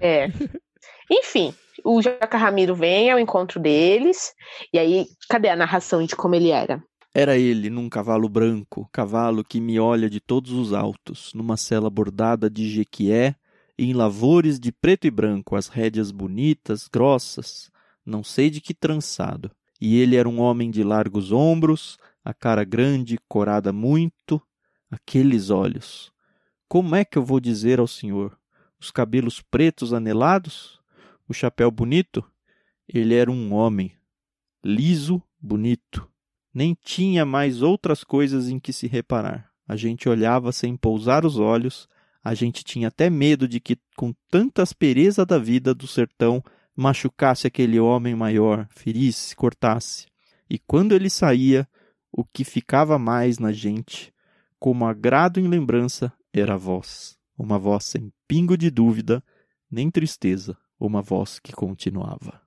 É. 0.00 0.28
Enfim, 1.12 1.54
o 1.84 2.00
Joca 2.00 2.38
Ramiro 2.38 2.74
vem 2.74 3.10
ao 3.10 3.18
encontro 3.18 3.60
deles. 3.60 4.32
E 4.72 4.78
aí, 4.78 5.06
cadê 5.28 5.50
a 5.50 5.56
narração 5.56 6.02
de 6.02 6.16
como 6.16 6.34
ele 6.34 6.48
era? 6.48 6.82
Era 7.14 7.36
ele 7.36 7.68
num 7.68 7.90
cavalo 7.90 8.26
branco, 8.30 8.88
cavalo 8.90 9.44
que 9.44 9.60
me 9.60 9.78
olha 9.78 10.08
de 10.08 10.18
todos 10.18 10.52
os 10.52 10.72
altos, 10.72 11.34
numa 11.34 11.58
cela 11.58 11.90
bordada 11.90 12.48
de 12.48 12.66
jequié, 12.70 13.36
em 13.78 13.92
lavores 13.92 14.58
de 14.58 14.72
preto 14.72 15.06
e 15.06 15.10
branco, 15.10 15.54
as 15.54 15.68
rédeas 15.68 16.10
bonitas, 16.10 16.88
grossas, 16.88 17.70
não 18.06 18.24
sei 18.24 18.48
de 18.48 18.62
que 18.62 18.72
trançado. 18.72 19.50
E 19.78 20.00
ele 20.00 20.16
era 20.16 20.26
um 20.26 20.40
homem 20.40 20.70
de 20.70 20.82
largos 20.82 21.30
ombros, 21.30 21.98
a 22.24 22.32
cara 22.32 22.64
grande, 22.64 23.18
corada 23.28 23.70
muito, 23.70 24.40
aqueles 24.90 25.50
olhos. 25.50 26.10
Como 26.66 26.96
é 26.96 27.04
que 27.04 27.18
eu 27.18 27.22
vou 27.22 27.38
dizer 27.38 27.78
ao 27.78 27.86
senhor? 27.86 28.38
Os 28.80 28.90
cabelos 28.90 29.42
pretos 29.42 29.92
anelados? 29.92 30.81
O 31.32 31.34
chapéu 31.34 31.70
bonito? 31.70 32.22
Ele 32.86 33.14
era 33.14 33.30
um 33.30 33.54
homem, 33.54 33.96
liso, 34.62 35.22
bonito. 35.40 36.06
Nem 36.52 36.76
tinha 36.84 37.24
mais 37.24 37.62
outras 37.62 38.04
coisas 38.04 38.50
em 38.50 38.58
que 38.58 38.70
se 38.70 38.86
reparar. 38.86 39.50
A 39.66 39.74
gente 39.74 40.10
olhava 40.10 40.52
sem 40.52 40.76
pousar 40.76 41.24
os 41.24 41.38
olhos, 41.38 41.88
a 42.22 42.34
gente 42.34 42.62
tinha 42.62 42.88
até 42.88 43.08
medo 43.08 43.48
de 43.48 43.60
que, 43.60 43.78
com 43.96 44.14
tanta 44.28 44.62
aspereza 44.62 45.24
da 45.24 45.38
vida 45.38 45.74
do 45.74 45.86
sertão, 45.86 46.44
machucasse 46.76 47.46
aquele 47.46 47.80
homem 47.80 48.14
maior, 48.14 48.68
ferisse, 48.68 49.34
cortasse. 49.34 50.08
E 50.50 50.58
quando 50.58 50.92
ele 50.92 51.08
saía, 51.08 51.66
o 52.12 52.26
que 52.26 52.44
ficava 52.44 52.98
mais 52.98 53.38
na 53.38 53.52
gente, 53.52 54.12
como 54.58 54.84
agrado 54.84 55.40
em 55.40 55.48
lembrança, 55.48 56.12
era 56.30 56.52
a 56.52 56.58
voz. 56.58 57.16
Uma 57.38 57.58
voz 57.58 57.86
sem 57.86 58.12
pingo 58.28 58.54
de 58.54 58.70
dúvida, 58.70 59.24
nem 59.70 59.90
tristeza, 59.90 60.58
uma 60.86 61.02
voz 61.02 61.38
que 61.38 61.52
continuava. 61.52 62.40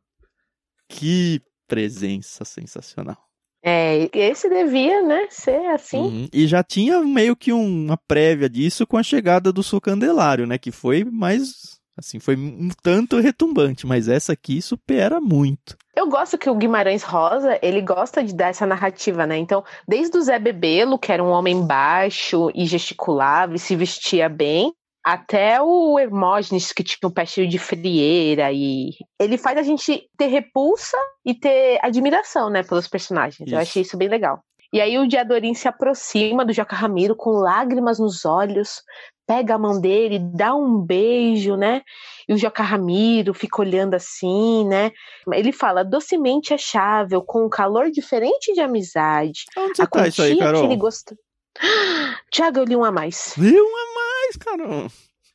Que 0.89 1.41
presença 1.67 2.45
sensacional. 2.45 3.17
É, 3.63 4.07
esse 4.13 4.47
devia, 4.47 5.01
né, 5.01 5.25
ser 5.31 5.65
assim. 5.71 5.97
Uhum. 5.97 6.27
E 6.31 6.45
já 6.45 6.63
tinha 6.63 7.01
meio 7.01 7.35
que 7.35 7.51
uma 7.51 7.97
prévia 7.97 8.47
disso 8.47 8.85
com 8.85 8.95
a 8.95 9.01
chegada 9.01 9.51
do 9.51 9.63
Sou 9.63 9.81
Candelário, 9.81 10.45
né, 10.45 10.59
que 10.59 10.71
foi 10.71 11.03
mais, 11.03 11.79
assim, 11.97 12.19
foi 12.19 12.35
um 12.35 12.69
tanto 12.83 13.19
retumbante, 13.19 13.87
mas 13.87 14.07
essa 14.07 14.33
aqui 14.33 14.61
supera 14.61 15.19
muito. 15.19 15.75
Eu 15.95 16.07
gosto 16.07 16.37
que 16.37 16.47
o 16.47 16.53
Guimarães 16.53 17.01
Rosa, 17.01 17.57
ele 17.59 17.81
gosta 17.81 18.23
de 18.23 18.35
dar 18.35 18.49
essa 18.49 18.67
narrativa, 18.67 19.25
né? 19.25 19.37
Então, 19.37 19.63
desde 19.87 20.15
o 20.17 20.21
Zé 20.21 20.37
Bebelo, 20.37 20.99
que 20.99 21.11
era 21.11 21.23
um 21.23 21.29
homem 21.29 21.65
baixo 21.65 22.51
e 22.53 22.65
gesticulava 22.65 23.55
e 23.55 23.59
se 23.59 23.75
vestia 23.75 24.29
bem, 24.29 24.73
até 25.05 25.61
o 25.61 25.99
Hermógenes, 25.99 26.73
que 26.73 26.83
tinha 26.83 27.07
um 27.07 27.11
pé 27.11 27.27
cheio 27.27 27.47
de 27.47 27.59
frieira, 27.59 28.51
e 28.51 28.89
ele 29.19 29.37
faz 29.37 29.55
a 29.55 29.61
gente 29.61 30.09
ter 30.17 30.25
repulsa 30.25 30.97
e 31.23 31.35
ter 31.35 31.77
admiração, 31.83 32.49
né, 32.49 32.63
pelos 32.63 32.87
personagens. 32.87 33.45
Isso. 33.45 33.55
Eu 33.55 33.59
achei 33.59 33.83
isso 33.83 33.95
bem 33.95 34.07
legal. 34.07 34.43
E 34.73 34.81
aí 34.81 34.97
o 34.97 35.07
Diadorim 35.07 35.53
se 35.53 35.67
aproxima 35.67 36.43
do 36.43 36.51
Joca 36.51 36.75
Ramiro 36.75 37.15
com 37.15 37.33
lágrimas 37.33 37.99
nos 37.99 38.25
olhos, 38.25 38.81
pega 39.27 39.53
a 39.53 39.59
mão 39.59 39.79
dele, 39.79 40.17
dá 40.19 40.55
um 40.55 40.79
beijo, 40.79 41.55
né? 41.55 41.83
E 42.27 42.33
o 42.33 42.37
Joca 42.37 42.63
Ramiro 42.63 43.31
fica 43.31 43.61
olhando 43.61 43.93
assim, 43.93 44.67
né? 44.67 44.91
Ele 45.31 45.51
fala 45.51 45.83
docemente 45.83 46.51
achável, 46.51 47.21
com 47.21 47.45
um 47.45 47.49
calor 47.49 47.91
diferente 47.91 48.53
de 48.53 48.59
amizade. 48.59 49.45
Onde 49.55 49.83
a 49.83 49.85
tá 49.85 50.07
isso 50.07 50.23
aí, 50.23 50.35
Carol? 50.39 50.61
que 50.61 50.67
ele 50.67 50.77
gostou. 50.77 51.15
Tiago, 52.31 52.59
eu 52.59 52.65
li 52.65 52.75
um 52.75 52.83
a 52.83 52.91
mais. 52.91 53.35
Li 53.37 53.55
um 53.55 53.77
a 53.77 53.94
mais, 54.25 54.37
Carol. 54.37 54.87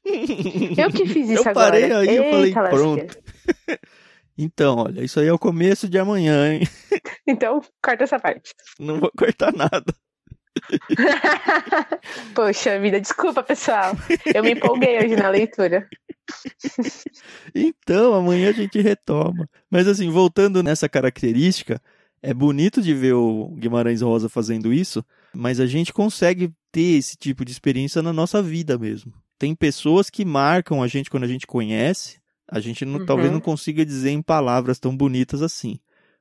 Eu 0.05 0.91
que 0.91 1.07
fiz 1.07 1.29
isso 1.31 1.43
eu 1.45 1.51
agora. 1.51 1.79
Eu 1.79 1.89
parei 1.89 2.09
aí, 2.09 2.17
Eita, 2.17 2.25
eu 2.25 2.31
falei, 2.33 2.71
pronto. 2.71 3.19
Então, 4.43 4.79
olha, 4.79 5.05
isso 5.05 5.21
aí 5.21 5.27
é 5.27 5.33
o 5.35 5.39
começo 5.39 5.87
de 5.87 5.99
amanhã, 5.99 6.55
hein? 6.55 6.61
Então, 7.29 7.61
corta 7.85 8.05
essa 8.05 8.19
parte. 8.19 8.55
Não 8.79 8.99
vou 8.99 9.13
cortar 9.15 9.53
nada. 9.53 9.85
Poxa 12.35 12.81
vida, 12.81 12.99
desculpa, 12.99 13.43
pessoal. 13.43 13.93
Eu 14.35 14.43
me 14.43 14.53
empolguei 14.53 14.99
hoje 14.99 15.15
na 15.15 15.29
leitura. 15.29 15.87
Então, 17.55 18.15
amanhã 18.15 18.49
a 18.49 18.53
gente 18.53 18.81
retoma. 18.81 19.47
Mas 19.71 19.87
assim, 19.87 20.09
voltando 20.09 20.63
nessa 20.63 20.89
característica, 20.89 21.79
é 22.23 22.35
bonito 22.35 22.83
de 22.83 22.95
ver 22.95 23.15
o 23.15 23.49
Guimarães 23.57 24.03
Rosa 24.03 24.29
fazendo 24.29 24.73
isso, 24.73 25.05
mas 25.35 25.59
a 25.61 25.67
gente 25.67 25.93
consegue 25.93 26.53
ter 26.71 26.99
esse 26.99 27.17
tipo 27.17 27.45
de 27.45 27.53
experiência 27.53 28.03
na 28.03 28.13
nossa 28.13 28.43
vida 28.43 28.79
mesmo. 28.79 29.13
Tem 29.39 29.55
pessoas 29.55 30.11
que 30.11 30.25
marcam 30.25 30.83
a 30.83 30.87
gente 30.87 31.09
quando 31.09 31.25
a 31.25 31.29
gente 31.29 31.47
conhece, 31.47 32.21
a 32.47 32.61
gente 32.61 32.85
não, 32.85 33.01
uhum. 33.01 33.07
talvez 33.07 33.33
não 33.33 33.41
consiga 33.41 33.87
dizer 33.87 34.11
em 34.11 34.21
palavras 34.21 34.79
tão 34.79 34.95
bonitas 34.95 35.41
assim, 35.41 35.79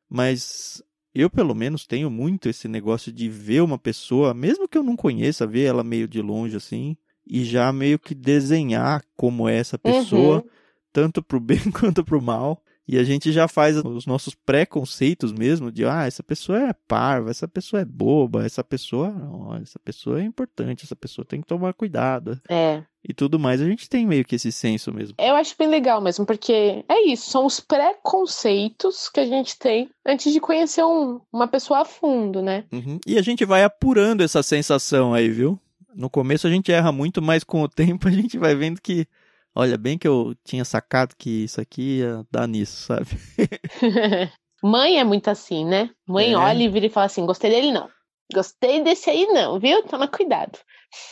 mas 0.09 0.81
eu 1.13 1.29
pelo 1.29 1.53
menos 1.53 1.85
tenho 1.85 2.09
muito 2.09 2.47
esse 2.47 2.67
negócio 2.67 3.12
de 3.12 3.27
ver 3.27 3.62
uma 3.62 3.77
pessoa, 3.77 4.33
mesmo 4.33 4.67
que 4.67 4.77
eu 4.77 4.83
não 4.83 4.95
conheça, 4.95 5.45
ver 5.45 5.63
ela 5.63 5.83
meio 5.83 6.07
de 6.07 6.21
longe 6.21 6.55
assim, 6.55 6.95
e 7.27 7.43
já 7.43 7.71
meio 7.73 7.99
que 7.99 8.15
desenhar 8.15 9.03
como 9.15 9.49
é 9.49 9.57
essa 9.57 9.77
pessoa, 9.77 10.38
uhum. 10.38 10.49
tanto 10.93 11.21
pro 11.21 11.39
bem 11.39 11.59
quanto 11.71 12.03
pro 12.03 12.21
mal. 12.21 12.63
E 12.91 12.97
a 12.97 13.04
gente 13.04 13.32
já 13.32 13.47
faz 13.47 13.78
os 13.78 14.08
nossos 14.08 14.34
preconceitos 14.34 15.32
mesmo 15.32 15.71
de, 15.71 15.86
ah, 15.86 16.08
essa 16.08 16.23
pessoa 16.23 16.58
é 16.58 16.73
parva, 16.73 17.30
essa 17.30 17.47
pessoa 17.47 17.84
é 17.84 17.86
boba, 17.86 18.43
essa 18.43 18.63
pessoa, 18.63 19.12
não, 19.12 19.56
essa 19.58 19.78
pessoa 19.78 20.19
é 20.19 20.23
importante, 20.23 20.86
essa 20.86 20.95
pessoa 20.95 21.23
tem 21.23 21.39
que 21.39 21.45
tomar 21.45 21.71
cuidado. 21.75 22.41
É. 22.49 22.82
E 23.08 23.13
tudo 23.13 23.38
mais, 23.38 23.62
a 23.62 23.65
gente 23.65 23.88
tem 23.88 24.08
meio 24.08 24.25
que 24.25 24.34
esse 24.34 24.52
senso 24.52 24.91
mesmo. 24.91 25.13
Eu 25.19 25.36
acho 25.36 25.54
bem 25.56 25.67
legal 25.67 26.02
mesmo, 26.02 26.25
porque 26.25 26.84
é 26.89 27.08
isso, 27.08 27.30
são 27.30 27.45
os 27.45 27.60
preconceitos 27.60 29.08
que 29.08 29.19
a 29.19 29.25
gente 29.25 29.56
tem 29.60 29.88
antes 30.04 30.34
de 30.34 30.39
conhecer 30.39 30.84
um, 30.84 31.21
uma 31.32 31.47
pessoa 31.47 31.82
a 31.82 31.86
fundo, 31.86 32.41
né? 32.41 32.63
Uhum. 32.71 32.99
E 33.06 33.19
a 33.19 33.21
gente 33.21 33.45
vai 33.45 33.63
apurando 33.63 34.23
essa 34.23 34.41
sensação 34.41 35.13
aí, 35.13 35.30
viu? 35.30 35.60
No 35.93 36.10
começo 36.10 36.47
a 36.47 36.49
gente 36.49 36.71
erra 36.71 36.91
muito, 36.91 37.21
mas 37.21 37.43
com 37.43 37.62
o 37.62 37.69
tempo 37.69 38.08
a 38.08 38.12
gente 38.12 38.36
vai 38.36 38.56
vendo 38.56 38.82
que 38.82 39.06
Olha, 39.55 39.77
bem 39.77 39.97
que 39.97 40.07
eu 40.07 40.35
tinha 40.43 40.63
sacado 40.63 41.15
que 41.17 41.43
isso 41.43 41.59
aqui 41.59 41.99
ia 41.99 42.23
dar 42.31 42.47
nisso, 42.47 42.88
sabe? 42.88 43.07
Mãe 44.63 44.99
é 44.99 45.03
muito 45.03 45.29
assim, 45.29 45.65
né? 45.65 45.89
Mãe 46.07 46.33
é. 46.33 46.38
olha 46.38 46.63
e 46.63 46.69
vira 46.69 46.85
e 46.85 46.89
fala 46.89 47.05
assim: 47.05 47.25
gostei 47.25 47.49
dele 47.49 47.71
não. 47.71 47.89
Gostei 48.33 48.83
desse 48.83 49.09
aí 49.09 49.25
não, 49.27 49.59
viu? 49.59 49.83
Toma 49.83 50.07
cuidado. 50.07 50.57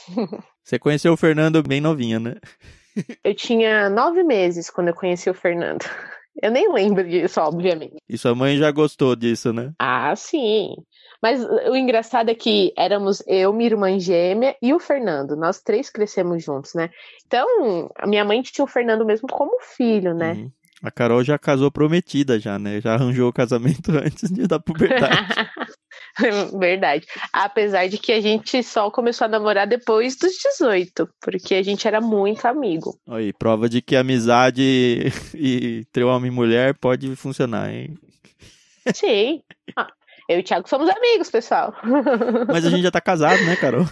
Você 0.64 0.78
conheceu 0.78 1.14
o 1.14 1.18
Fernando 1.18 1.64
bem 1.64 1.82
novinha, 1.82 2.20
né? 2.20 2.36
eu 3.24 3.34
tinha 3.34 3.90
nove 3.90 4.24
meses 4.24 4.70
quando 4.70 4.90
eu 4.90 4.94
conheci 4.94 5.30
o 5.30 5.34
Fernando. 5.34 5.86
Eu 6.42 6.52
nem 6.52 6.72
lembro 6.72 7.08
disso, 7.08 7.40
obviamente. 7.42 7.98
E 8.08 8.18
sua 8.18 8.36
mãe 8.36 8.58
já 8.58 8.72
gostou 8.72 9.16
disso, 9.16 9.52
né? 9.52 9.72
Ah, 9.80 10.16
sim. 10.16 10.76
Mas 11.22 11.44
o 11.44 11.76
engraçado 11.76 12.30
é 12.30 12.36
que 12.36 12.72
éramos 12.78 13.24
eu, 13.26 13.52
minha 13.52 13.70
irmã 13.70 14.00
gêmea 14.00 14.56
e 14.62 14.74
o 14.74 14.80
Fernando. 14.80 15.36
Nós 15.36 15.62
três 15.62 15.90
crescemos 15.90 16.44
juntos, 16.44 16.74
né? 16.76 16.90
Então, 17.26 17.90
a 17.96 18.06
minha 18.06 18.24
mãe 18.24 18.42
tinha 18.42 18.64
o 18.64 18.68
Fernando 18.68 19.06
mesmo 19.06 19.28
como 19.28 19.60
filho, 19.62 20.14
né? 20.14 20.34
Uhum. 20.34 20.52
A 20.84 20.92
Carol 20.92 21.24
já 21.24 21.40
casou 21.40 21.72
prometida 21.72 22.40
já, 22.40 22.60
né? 22.60 22.80
Já 22.80 22.94
arranjou 22.94 23.30
o 23.30 23.34
casamento 23.34 23.92
antes 23.98 24.30
de 24.32 24.48
dar 24.48 24.60
puberdade. 24.62 25.28
Verdade. 26.58 27.06
Apesar 27.32 27.88
de 27.88 27.98
que 27.98 28.12
a 28.12 28.22
gente 28.22 28.62
só 28.64 28.90
começou 28.90 29.26
a 29.26 29.30
namorar 29.30 29.68
depois 29.68 30.16
dos 30.16 30.34
18, 30.34 31.10
porque 31.22 31.56
a 31.56 31.64
gente 31.64 31.88
era 31.88 32.02
muito 32.02 32.46
amigo. 32.46 33.00
Aí, 33.08 33.32
prova 33.34 33.70
de 33.70 33.82
que 33.82 33.96
amizade 33.96 35.12
entre 35.36 36.04
homem 36.04 36.32
e 36.32 36.34
mulher 36.34 36.74
pode 36.76 37.16
funcionar, 37.16 37.72
hein? 37.72 37.98
Sim. 38.94 39.42
Ah, 39.76 39.92
eu 40.30 40.38
e 40.38 40.42
o 40.42 40.44
Thiago 40.44 40.68
somos 40.68 40.90
amigos, 40.90 41.30
pessoal. 41.30 41.74
Mas 42.48 42.66
a 42.66 42.70
gente 42.70 42.84
já 42.84 42.92
tá 42.92 43.02
casado, 43.02 43.44
né, 43.46 43.56
Carol? 43.56 43.86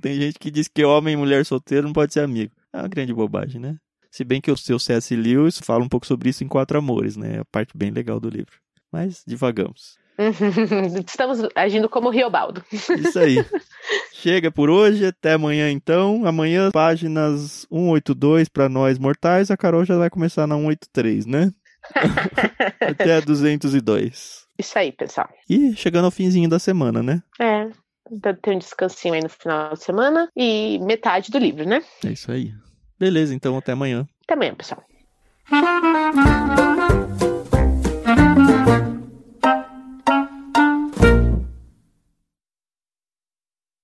Tem 0.00 0.14
gente 0.14 0.38
que 0.38 0.50
diz 0.50 0.68
que 0.68 0.84
homem 0.84 1.14
e 1.14 1.16
mulher 1.16 1.44
solteiro 1.44 1.86
não 1.86 1.92
pode 1.92 2.12
ser 2.12 2.20
amigo. 2.20 2.52
É 2.72 2.78
uma 2.78 2.88
grande 2.88 3.12
bobagem, 3.12 3.60
né? 3.60 3.76
Se 4.10 4.24
bem 4.24 4.40
que 4.40 4.50
o 4.50 4.56
seu 4.56 4.78
C.S. 4.78 5.14
Lewis 5.14 5.58
fala 5.58 5.82
um 5.82 5.88
pouco 5.88 6.06
sobre 6.06 6.30
isso 6.30 6.44
em 6.44 6.48
Quatro 6.48 6.78
Amores, 6.78 7.16
né? 7.16 7.36
É 7.36 7.38
a 7.40 7.44
parte 7.44 7.76
bem 7.76 7.90
legal 7.90 8.20
do 8.20 8.28
livro. 8.28 8.60
Mas 8.92 9.24
divagamos. 9.26 9.98
Estamos 11.06 11.40
agindo 11.54 11.88
como 11.88 12.10
Riobaldo. 12.10 12.64
Isso 12.72 13.18
aí. 13.18 13.36
Chega 14.12 14.50
por 14.50 14.70
hoje, 14.70 15.06
até 15.06 15.32
amanhã 15.32 15.70
então. 15.70 16.24
Amanhã, 16.24 16.70
páginas 16.70 17.66
182 17.70 18.48
para 18.48 18.68
nós 18.68 18.98
mortais. 18.98 19.50
A 19.50 19.56
Carol 19.56 19.84
já 19.84 19.98
vai 19.98 20.08
começar 20.08 20.46
na 20.46 20.56
183, 20.56 21.26
né? 21.26 21.50
até 22.80 23.16
a 23.16 23.20
202. 23.20 24.44
Isso 24.58 24.78
aí, 24.78 24.92
pessoal. 24.92 25.28
E 25.48 25.74
chegando 25.76 26.06
ao 26.06 26.10
finzinho 26.10 26.48
da 26.48 26.58
semana, 26.58 27.02
né? 27.02 27.22
É. 27.40 27.68
Tem 28.42 28.54
um 28.54 28.58
descansinho 28.58 29.14
aí 29.14 29.22
no 29.22 29.28
final 29.28 29.72
de 29.72 29.82
semana 29.82 30.28
e 30.36 30.78
metade 30.80 31.30
do 31.30 31.38
livro, 31.38 31.66
né? 31.66 31.82
É 32.04 32.12
isso 32.12 32.30
aí. 32.30 32.52
Beleza, 32.98 33.34
então 33.34 33.56
até 33.56 33.72
amanhã. 33.72 34.06
Até 34.22 34.34
amanhã, 34.34 34.54
pessoal. 34.54 34.84